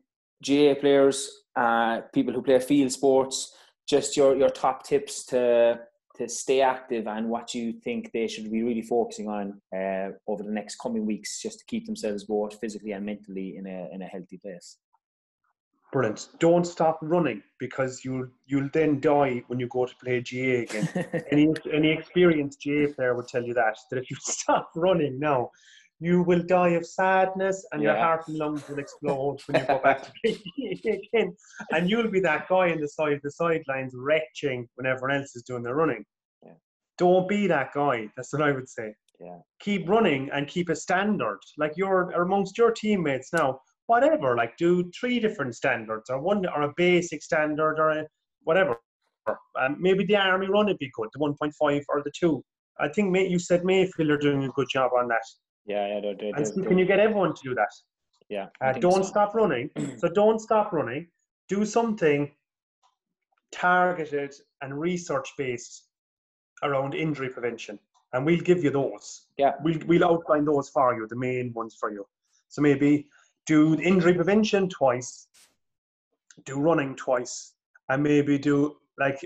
GAA 0.47 0.75
players, 0.79 1.29
uh, 1.55 2.01
people 2.13 2.33
who 2.33 2.43
play 2.43 2.59
field 2.59 2.91
sports, 2.91 3.55
just 3.87 4.15
your 4.15 4.35
your 4.37 4.49
top 4.49 4.83
tips 4.83 5.25
to 5.25 5.79
to 6.17 6.29
stay 6.29 6.61
active 6.61 7.07
and 7.07 7.29
what 7.29 7.55
you 7.55 7.71
think 7.71 8.11
they 8.11 8.27
should 8.27 8.51
be 8.51 8.61
really 8.61 8.81
focusing 8.81 9.27
on 9.27 9.59
uh, 9.75 10.09
over 10.27 10.43
the 10.43 10.51
next 10.51 10.75
coming 10.75 11.05
weeks, 11.05 11.41
just 11.41 11.59
to 11.59 11.65
keep 11.65 11.85
themselves 11.85 12.25
both 12.25 12.59
physically 12.59 12.91
and 12.91 13.05
mentally 13.05 13.57
in 13.57 13.65
a 13.65 13.89
in 13.91 14.03
a 14.03 14.05
healthy 14.05 14.37
place. 14.37 14.77
Brilliant. 15.91 16.27
Don't 16.39 16.65
stop 16.65 16.99
running 17.01 17.41
because 17.59 18.05
you'll 18.05 18.27
you'll 18.45 18.69
then 18.73 18.99
die 18.99 19.41
when 19.47 19.59
you 19.59 19.67
go 19.67 19.85
to 19.87 19.95
play 19.95 20.21
GAA 20.21 20.61
again. 20.63 20.87
any 21.31 21.51
any 21.73 21.91
experienced 21.91 22.63
GAA 22.63 22.93
player 22.95 23.15
would 23.15 23.27
tell 23.27 23.43
you 23.43 23.55
that 23.55 23.75
that 23.91 23.97
if 23.97 24.09
you 24.11 24.17
stop 24.21 24.69
running 24.75 25.19
now, 25.19 25.49
you 25.99 26.21
will 26.21 26.43
die 26.43 26.69
of 26.69 26.85
sadness 26.85 27.65
and 27.71 27.81
yeah. 27.81 27.93
your 27.93 27.97
heart 27.97 28.27
and 28.27 28.37
lungs 28.37 28.67
will 28.69 28.77
explode 28.77 29.39
when 29.47 29.61
you 29.61 29.67
go 29.67 29.79
back 29.79 30.03
to 30.03 30.11
play 30.23 30.99
again. 31.13 31.35
And 31.71 31.89
you'll 31.89 32.11
be 32.11 32.19
that 32.21 32.47
guy 32.47 32.67
in 32.67 32.79
the 32.79 32.87
side 32.87 33.19
the 33.23 33.31
sidelines 33.31 33.93
retching 33.95 34.67
when 34.75 34.85
everyone 34.85 35.17
else 35.17 35.35
is 35.35 35.41
doing 35.41 35.63
their 35.63 35.75
running. 35.75 36.05
Yeah. 36.45 36.53
Don't 36.99 37.27
be 37.27 37.47
that 37.47 37.73
guy. 37.73 38.09
That's 38.15 38.31
what 38.31 38.43
I 38.43 38.51
would 38.51 38.69
say. 38.69 38.93
Yeah. 39.19 39.39
Keep 39.59 39.89
running 39.89 40.29
and 40.33 40.47
keep 40.47 40.69
a 40.69 40.75
standard. 40.75 41.39
Like 41.57 41.73
you're 41.75 42.11
amongst 42.11 42.57
your 42.57 42.71
teammates 42.71 43.33
now, 43.33 43.59
whatever, 43.89 44.35
like 44.35 44.55
do 44.57 44.89
three 44.97 45.19
different 45.19 45.55
standards 45.55 46.09
or 46.11 46.21
one 46.21 46.45
or 46.45 46.61
a 46.61 46.73
basic 46.77 47.23
standard 47.23 47.79
or 47.79 47.89
a, 47.89 48.05
whatever. 48.43 48.77
Um, 49.59 49.77
maybe 49.79 50.05
the 50.05 50.15
army 50.15 50.47
run 50.47 50.67
would 50.67 50.77
be 50.77 50.91
good, 50.93 51.09
the 51.13 51.19
1.5 51.19 51.83
or 51.89 52.01
the 52.03 52.11
two. 52.17 52.43
I 52.79 52.87
think 52.87 53.11
May, 53.11 53.27
you 53.27 53.39
said 53.39 53.65
Mayfield 53.65 54.11
are 54.11 54.17
doing 54.17 54.43
a 54.43 54.49
good 54.49 54.67
job 54.71 54.91
on 54.97 55.07
that. 55.07 55.25
Yeah, 55.65 55.87
yeah. 55.87 56.01
They're, 56.01 56.15
they're, 56.19 56.35
and 56.35 56.47
so 56.47 56.63
can 56.63 56.77
you 56.77 56.85
get 56.85 56.99
everyone 56.99 57.33
to 57.33 57.41
do 57.43 57.55
that? 57.55 57.73
Yeah. 58.29 58.47
Uh, 58.61 58.73
don't 58.73 59.03
so. 59.03 59.09
stop 59.09 59.33
running. 59.33 59.71
so 59.97 60.07
don't 60.13 60.39
stop 60.39 60.71
running. 60.71 61.07
Do 61.47 61.65
something 61.65 62.31
targeted 63.51 64.33
and 64.61 64.79
research 64.79 65.33
based 65.35 65.85
around 66.61 66.93
injury 66.93 67.29
prevention, 67.29 67.79
and 68.13 68.23
we'll 68.23 68.39
give 68.39 68.63
you 68.63 68.69
those. 68.69 69.25
Yeah. 69.37 69.53
We'll 69.63 69.79
we'll 69.87 70.05
outline 70.05 70.45
those 70.45 70.69
for 70.69 70.95
you, 70.95 71.07
the 71.07 71.15
main 71.15 71.53
ones 71.53 71.75
for 71.79 71.91
you. 71.91 72.05
So 72.49 72.61
maybe 72.61 73.07
do 73.45 73.75
injury 73.79 74.13
prevention 74.13 74.69
twice, 74.69 75.27
do 76.45 76.59
running 76.59 76.95
twice, 76.95 77.53
and 77.89 78.03
maybe 78.03 78.37
do 78.37 78.77
like 78.99 79.21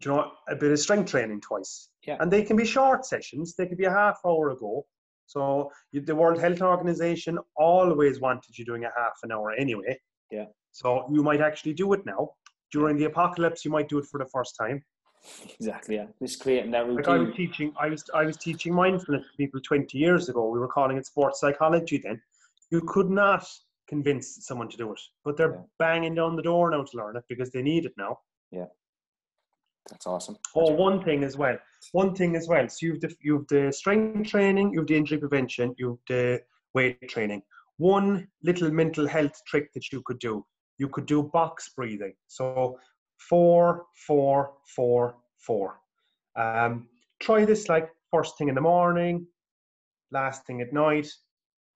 you 0.00 0.10
know 0.10 0.32
a 0.48 0.56
bit 0.56 0.72
of 0.72 0.78
strength 0.78 1.10
training 1.10 1.40
twice. 1.40 1.88
Yeah. 2.06 2.16
And 2.20 2.30
they 2.30 2.42
can 2.42 2.56
be 2.56 2.64
short 2.64 3.04
sessions. 3.04 3.54
They 3.56 3.66
could 3.66 3.78
be 3.78 3.84
a 3.84 3.90
half 3.90 4.20
hour 4.24 4.50
ago, 4.50 4.86
so 5.26 5.70
the 5.92 6.14
World 6.14 6.40
Health 6.40 6.62
Organization 6.62 7.38
always 7.56 8.20
wanted 8.20 8.56
you 8.56 8.64
doing 8.64 8.84
a 8.84 8.90
half 8.96 9.18
an 9.22 9.32
hour 9.32 9.52
anyway. 9.52 9.98
Yeah. 10.30 10.46
So 10.72 11.08
you 11.12 11.22
might 11.22 11.40
actually 11.40 11.74
do 11.74 11.92
it 11.92 12.06
now. 12.06 12.30
During 12.72 12.96
the 12.96 13.04
apocalypse, 13.04 13.64
you 13.64 13.70
might 13.70 13.88
do 13.88 13.98
it 13.98 14.06
for 14.06 14.18
the 14.18 14.26
first 14.26 14.56
time. 14.58 14.84
Exactly. 15.58 15.96
Yeah. 15.96 16.06
Just 16.22 16.40
creating 16.40 16.70
that 16.72 16.86
routine. 16.86 16.96
Like 16.96 17.08
I 17.08 17.18
was 17.18 17.34
teaching, 17.34 17.72
I 17.78 17.88
was 17.88 18.04
I 18.14 18.24
was 18.24 18.36
teaching 18.36 18.72
mindfulness 18.74 19.24
to 19.24 19.36
people 19.36 19.60
20 19.60 19.98
years 19.98 20.28
ago. 20.28 20.48
We 20.48 20.60
were 20.60 20.68
calling 20.68 20.96
it 20.96 21.06
sports 21.06 21.40
psychology 21.40 22.00
then. 22.02 22.20
You 22.70 22.80
could 22.82 23.10
not 23.10 23.46
convince 23.88 24.44
someone 24.46 24.68
to 24.68 24.76
do 24.76 24.92
it, 24.92 25.00
but 25.24 25.36
they're 25.36 25.54
yeah. 25.54 25.62
banging 25.78 26.14
down 26.14 26.36
the 26.36 26.42
door 26.42 26.70
now 26.70 26.82
to 26.82 26.96
learn 26.96 27.16
it 27.16 27.24
because 27.28 27.50
they 27.50 27.62
need 27.62 27.84
it 27.84 27.92
now. 27.96 28.18
Yeah. 28.50 28.66
That's 29.90 30.06
awesome. 30.06 30.36
Oh, 30.54 30.72
one 30.72 31.02
thing 31.04 31.22
as 31.22 31.36
well. 31.36 31.56
One 31.92 32.14
thing 32.14 32.34
as 32.34 32.48
well. 32.48 32.68
So 32.68 32.86
you've 32.86 33.00
the 33.00 33.14
you've 33.20 33.46
the 33.48 33.72
strength 33.72 34.28
training, 34.28 34.72
you've 34.72 34.88
the 34.88 34.96
injury 34.96 35.18
prevention, 35.18 35.74
you've 35.78 35.98
the 36.08 36.40
weight 36.74 37.08
training. 37.08 37.42
One 37.78 38.26
little 38.42 38.70
mental 38.70 39.06
health 39.06 39.40
trick 39.46 39.72
that 39.74 39.92
you 39.92 40.02
could 40.04 40.18
do. 40.18 40.44
You 40.78 40.88
could 40.88 41.06
do 41.06 41.22
box 41.22 41.70
breathing. 41.76 42.14
So 42.26 42.78
four, 43.18 43.84
four, 44.06 44.54
four, 44.74 45.16
four. 45.38 45.78
Um, 46.36 46.88
try 47.20 47.44
this 47.44 47.68
like 47.68 47.90
first 48.12 48.36
thing 48.36 48.48
in 48.48 48.54
the 48.54 48.60
morning, 48.60 49.26
last 50.10 50.46
thing 50.46 50.60
at 50.60 50.72
night, 50.72 51.08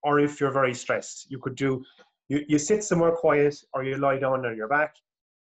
or 0.03 0.21
if 0.21 0.41
you're 0.41 0.53
very 0.53 0.75
stressed, 0.75 1.31
you 1.31 1.39
could 1.39 1.57
do. 1.57 1.83
You, 2.29 2.45
you 2.49 2.59
sit 2.59 2.85
somewhere 2.85 3.13
quiet 3.13 3.57
or 3.75 3.85
you 3.85 3.97
lie 3.97 4.19
down 4.19 4.47
on 4.47 4.57
your 4.57 4.69
back 4.69 4.95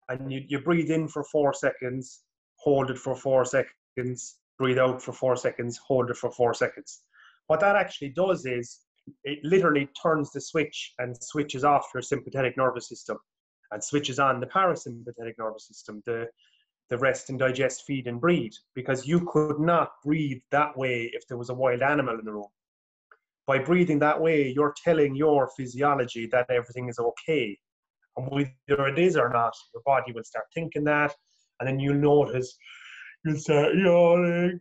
and 0.09 0.33
you, 0.33 0.45
you 0.47 0.61
breathe 0.61 0.91
in 0.91 1.09
for 1.09 1.25
four 1.25 1.53
seconds 1.53 2.23
hold 2.57 2.91
it 2.91 2.99
for 2.99 3.15
four 3.15 3.45
seconds, 3.45 4.39
breathe 4.59 4.79
out 4.79 5.03
for 5.03 5.13
four 5.13 5.37
seconds, 5.37 5.79
hold 5.87 6.11
it 6.11 6.17
for 6.17 6.31
four 6.31 6.55
seconds. 6.55 7.03
What 7.47 7.61
that 7.61 7.77
actually 7.77 8.09
does 8.09 8.45
is 8.45 8.81
it 9.23 9.39
literally 9.45 9.89
turns 10.03 10.33
the 10.33 10.41
switch 10.41 10.95
and 10.99 11.17
switches 11.23 11.65
off 11.65 11.91
your 11.95 12.03
sympathetic 12.03 12.57
nervous 12.57 12.89
system 12.89 13.19
and 13.71 13.83
switches 13.83 14.19
on 14.19 14.41
the 14.41 14.47
parasympathetic 14.47 15.35
nervous 15.39 15.69
system, 15.69 16.03
the, 16.07 16.27
the 16.91 16.99
rest 16.99 17.31
and 17.31 17.39
digest, 17.39 17.85
feed 17.87 18.07
and 18.09 18.21
breathe, 18.21 18.55
because 18.75 19.07
you 19.07 19.21
could 19.27 19.61
not 19.61 19.91
breathe 20.05 20.41
that 20.51 20.77
way 20.77 21.11
if 21.13 21.27
there 21.29 21.39
was 21.39 21.51
a 21.51 21.55
wild 21.55 21.83
animal 21.83 22.19
in 22.19 22.25
the 22.25 22.33
room. 22.33 22.49
By 23.47 23.59
breathing 23.59 23.99
that 24.01 24.21
way, 24.21 24.53
you're 24.55 24.75
telling 24.83 25.15
your 25.15 25.49
physiology 25.57 26.27
that 26.33 26.51
everything 26.51 26.89
is 26.89 26.99
okay. 26.99 27.57
And 28.17 28.29
whether 28.31 28.87
it 28.89 28.99
is 28.99 29.17
or 29.17 29.29
not, 29.29 29.55
your 29.73 29.83
body 29.85 30.13
will 30.13 30.25
start 30.25 30.47
thinking 30.55 30.85
that, 30.85 31.15
and 31.61 31.69
then 31.69 31.79
you'll 31.79 31.95
notice 31.95 32.57
you'll 33.25 33.37
start 33.37 33.75
yawning, 33.75 34.61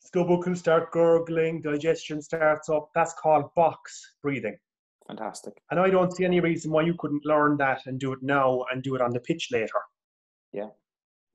stomach 0.00 0.46
will 0.46 0.56
start 0.56 0.90
gurgling, 0.92 1.62
digestion 1.62 2.20
starts 2.20 2.68
up. 2.68 2.90
That's 2.94 3.14
called 3.14 3.54
box 3.54 4.16
breathing. 4.22 4.56
Fantastic. 5.06 5.54
And 5.70 5.80
I 5.80 5.90
don't 5.90 6.14
see 6.14 6.24
any 6.24 6.40
reason 6.40 6.70
why 6.70 6.82
you 6.82 6.94
couldn't 6.98 7.24
learn 7.24 7.56
that 7.58 7.82
and 7.86 7.98
do 7.98 8.12
it 8.12 8.20
now 8.22 8.64
and 8.72 8.82
do 8.82 8.94
it 8.94 9.00
on 9.00 9.10
the 9.10 9.20
pitch 9.20 9.48
later. 9.52 9.80
Yeah, 10.52 10.68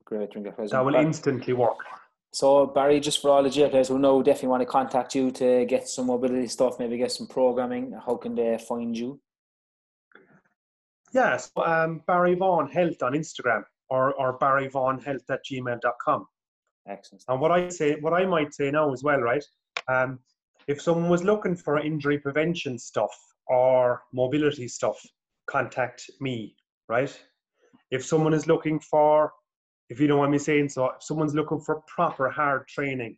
great. 0.04 0.30
That 0.32 0.84
will 0.84 0.94
instantly 0.94 1.52
work. 1.52 1.78
So 2.32 2.66
Barry, 2.66 3.00
just 3.00 3.22
for 3.22 3.30
all 3.30 3.42
the 3.42 3.50
players 3.50 3.88
who 3.88 3.98
know, 3.98 4.22
definitely 4.22 4.48
want 4.50 4.60
to 4.62 4.66
contact 4.66 5.14
you 5.14 5.30
to 5.32 5.64
get 5.64 5.88
some 5.88 6.06
mobility 6.06 6.46
stuff, 6.46 6.78
maybe 6.78 6.98
get 6.98 7.12
some 7.12 7.26
programming. 7.26 7.92
How 8.04 8.16
can 8.16 8.34
they 8.34 8.58
find 8.58 8.96
you? 8.96 9.20
Yes, 11.12 11.50
um, 11.56 12.02
Barry 12.06 12.34
Vaughan 12.34 12.68
Health 12.68 13.02
on 13.02 13.12
Instagram 13.14 13.62
or, 13.88 14.14
or 14.14 14.38
barryvaughanhealth 14.38 15.30
at 15.30 15.40
gmail.com. 15.50 16.26
Excellent. 16.86 17.24
And 17.28 17.40
what 17.40 17.50
I 17.50 17.68
say, 17.68 17.96
what 18.00 18.12
I 18.12 18.26
might 18.26 18.54
say 18.54 18.70
now 18.70 18.92
as 18.92 19.02
well, 19.02 19.20
right? 19.20 19.44
Um, 19.88 20.18
if 20.66 20.82
someone 20.82 21.08
was 21.08 21.24
looking 21.24 21.56
for 21.56 21.78
injury 21.78 22.18
prevention 22.18 22.78
stuff 22.78 23.16
or 23.46 24.02
mobility 24.12 24.68
stuff, 24.68 25.00
contact 25.46 26.10
me, 26.20 26.54
right? 26.88 27.18
If 27.90 28.04
someone 28.04 28.34
is 28.34 28.46
looking 28.46 28.78
for, 28.80 29.32
if 29.90 30.00
you 30.00 30.08
know 30.08 30.18
what 30.18 30.28
I'm 30.28 30.38
saying, 30.38 30.68
so 30.68 30.86
if 30.86 31.02
someone's 31.02 31.34
looking 31.34 31.60
for 31.60 31.82
proper 31.86 32.28
hard 32.28 32.68
training, 32.68 33.16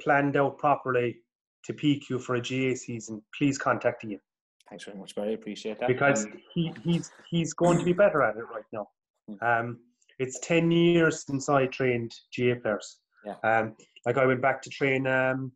planned 0.00 0.36
out 0.36 0.58
properly 0.58 1.18
to 1.64 1.72
peak 1.72 2.08
you 2.08 2.18
for 2.18 2.36
a 2.36 2.40
GAA 2.40 2.74
season, 2.74 3.22
please 3.36 3.58
contact 3.58 4.04
Ian. 4.04 4.20
Thanks 4.68 4.84
very 4.84 4.98
much, 4.98 5.14
Barry. 5.14 5.34
Appreciate 5.34 5.78
that. 5.80 5.88
Because 5.88 6.26
he, 6.52 6.72
he's 6.84 7.10
he's 7.30 7.54
going 7.54 7.78
to 7.78 7.84
be 7.84 7.92
better 7.92 8.22
at 8.22 8.36
it 8.36 8.44
right 8.52 8.64
now. 8.72 8.88
Hmm. 9.28 9.44
Um, 9.44 9.78
it's 10.18 10.38
10 10.40 10.70
years 10.70 11.24
since 11.24 11.48
I 11.48 11.66
trained 11.66 12.12
GAA 12.36 12.54
players. 12.60 12.98
Yeah. 13.24 13.34
Um, 13.44 13.76
like 14.04 14.18
I 14.18 14.26
went 14.26 14.42
back 14.42 14.60
to 14.62 14.70
train 14.70 15.06
um, 15.06 15.52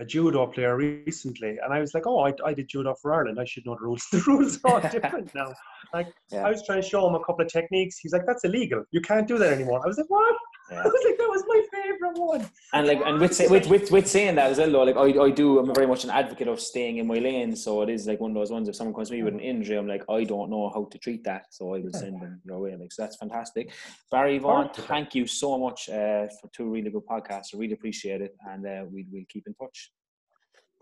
a 0.00 0.04
judo 0.04 0.46
player 0.46 0.76
recently, 0.76 1.58
and 1.62 1.72
I 1.72 1.80
was 1.80 1.94
like, 1.94 2.06
"Oh, 2.06 2.20
I, 2.26 2.32
I 2.44 2.52
did 2.52 2.68
judo 2.68 2.94
for 3.00 3.14
Ireland. 3.14 3.38
I 3.40 3.44
should 3.44 3.64
know 3.66 3.76
the 3.76 3.84
rules. 3.86 4.06
The 4.12 4.22
rules 4.26 4.58
are 4.64 4.80
different 4.90 5.34
now." 5.34 5.52
Like 5.92 6.08
yeah. 6.30 6.46
I 6.46 6.50
was 6.50 6.64
trying 6.66 6.82
to 6.82 6.88
show 6.88 7.06
him 7.08 7.14
a 7.14 7.24
couple 7.24 7.44
of 7.44 7.52
techniques. 7.52 7.98
He's 7.98 8.12
like, 8.12 8.26
"That's 8.26 8.44
illegal. 8.44 8.84
You 8.90 9.00
can't 9.00 9.28
do 9.28 9.38
that 9.38 9.52
anymore." 9.52 9.80
I 9.84 9.86
was 9.86 9.98
like, 9.98 10.10
"What?" 10.10 10.34
Yeah. 10.70 10.80
I 10.80 10.86
was 10.86 11.02
like, 11.04 11.18
"That 11.18 11.28
was 11.28 11.44
my 11.46 11.62
favorite 11.72 12.18
one." 12.18 12.50
And 12.72 12.86
like, 12.86 13.00
and 13.04 13.20
with 13.20 13.38
with 13.50 13.66
with, 13.66 13.90
with 13.90 14.08
saying 14.08 14.36
that 14.36 14.50
as 14.50 14.58
well, 14.58 14.70
though, 14.70 14.82
like 14.84 14.96
I, 14.96 15.24
I 15.24 15.30
do, 15.30 15.58
I'm 15.58 15.74
very 15.74 15.86
much 15.86 16.04
an 16.04 16.10
advocate 16.10 16.48
of 16.48 16.58
staying 16.58 16.98
in 16.98 17.06
my 17.06 17.18
lane. 17.18 17.54
So 17.54 17.82
it 17.82 17.90
is 17.90 18.06
like 18.06 18.20
one 18.20 18.30
of 18.30 18.34
those 18.34 18.50
ones. 18.50 18.68
If 18.68 18.76
someone 18.76 18.94
comes 18.94 19.08
to 19.08 19.14
me 19.14 19.22
with 19.22 19.34
an 19.34 19.40
injury, 19.40 19.76
I'm 19.76 19.86
like, 19.86 20.04
I 20.08 20.24
don't 20.24 20.50
know 20.50 20.70
how 20.70 20.84
to 20.90 20.98
treat 20.98 21.22
that, 21.24 21.46
so 21.50 21.74
I 21.74 21.80
will 21.80 21.92
send 21.92 22.20
them 22.22 22.40
your 22.44 22.60
way. 22.60 22.74
Like, 22.76 22.92
so 22.92 23.02
that's 23.02 23.16
fantastic. 23.16 23.72
Barry 24.10 24.38
Vaughan, 24.38 24.70
thank 24.72 25.14
you 25.14 25.26
so 25.26 25.58
much 25.58 25.88
uh, 25.90 26.28
for 26.40 26.48
two 26.52 26.70
really 26.70 26.90
good 26.90 27.06
podcasts. 27.06 27.54
I 27.54 27.58
really 27.58 27.74
appreciate 27.74 28.22
it, 28.22 28.34
and 28.48 28.66
uh, 28.66 28.84
we 28.90 29.06
will 29.12 29.24
keep 29.28 29.46
in 29.46 29.54
touch. 29.54 29.92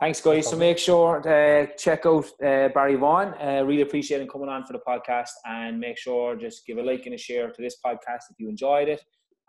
Thanks, 0.00 0.20
guys. 0.20 0.48
So 0.48 0.56
make 0.56 0.78
sure 0.78 1.20
to 1.20 1.68
check 1.78 2.06
out 2.06 2.26
uh, 2.44 2.68
Barry 2.74 2.96
Vaughan. 2.96 3.34
Uh, 3.40 3.62
really 3.64 3.82
appreciate 3.82 4.20
him 4.20 4.28
coming 4.28 4.48
on 4.48 4.64
for 4.64 4.72
the 4.72 4.80
podcast, 4.86 5.30
and 5.44 5.78
make 5.78 5.96
sure 5.96 6.34
just 6.34 6.66
give 6.66 6.78
a 6.78 6.82
like 6.82 7.06
and 7.06 7.14
a 7.14 7.18
share 7.18 7.50
to 7.50 7.62
this 7.62 7.76
podcast 7.84 8.24
if 8.30 8.36
you 8.38 8.48
enjoyed 8.48 8.88
it. 8.88 9.02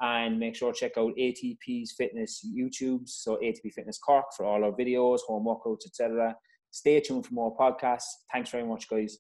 And 0.04 0.38
make 0.38 0.56
sure 0.56 0.74
to 0.74 0.78
check 0.78 0.98
out 0.98 1.14
ATP's 1.18 1.94
Fitness 1.94 2.46
YouTube, 2.46 3.08
so 3.08 3.38
ATP 3.38 3.72
Fitness 3.74 3.98
Cork 4.00 4.26
for 4.36 4.46
all 4.46 4.66
our 4.66 4.74
videos, 4.74 5.20
home 5.22 5.46
workouts, 5.46 5.86
etc. 5.88 6.36
Stay 6.72 7.00
tuned 7.00 7.26
for 7.26 7.34
more 7.34 7.56
podcasts. 7.56 8.10
Thanks 8.32 8.50
very 8.50 8.66
much, 8.66 8.90
guys. 8.90 9.20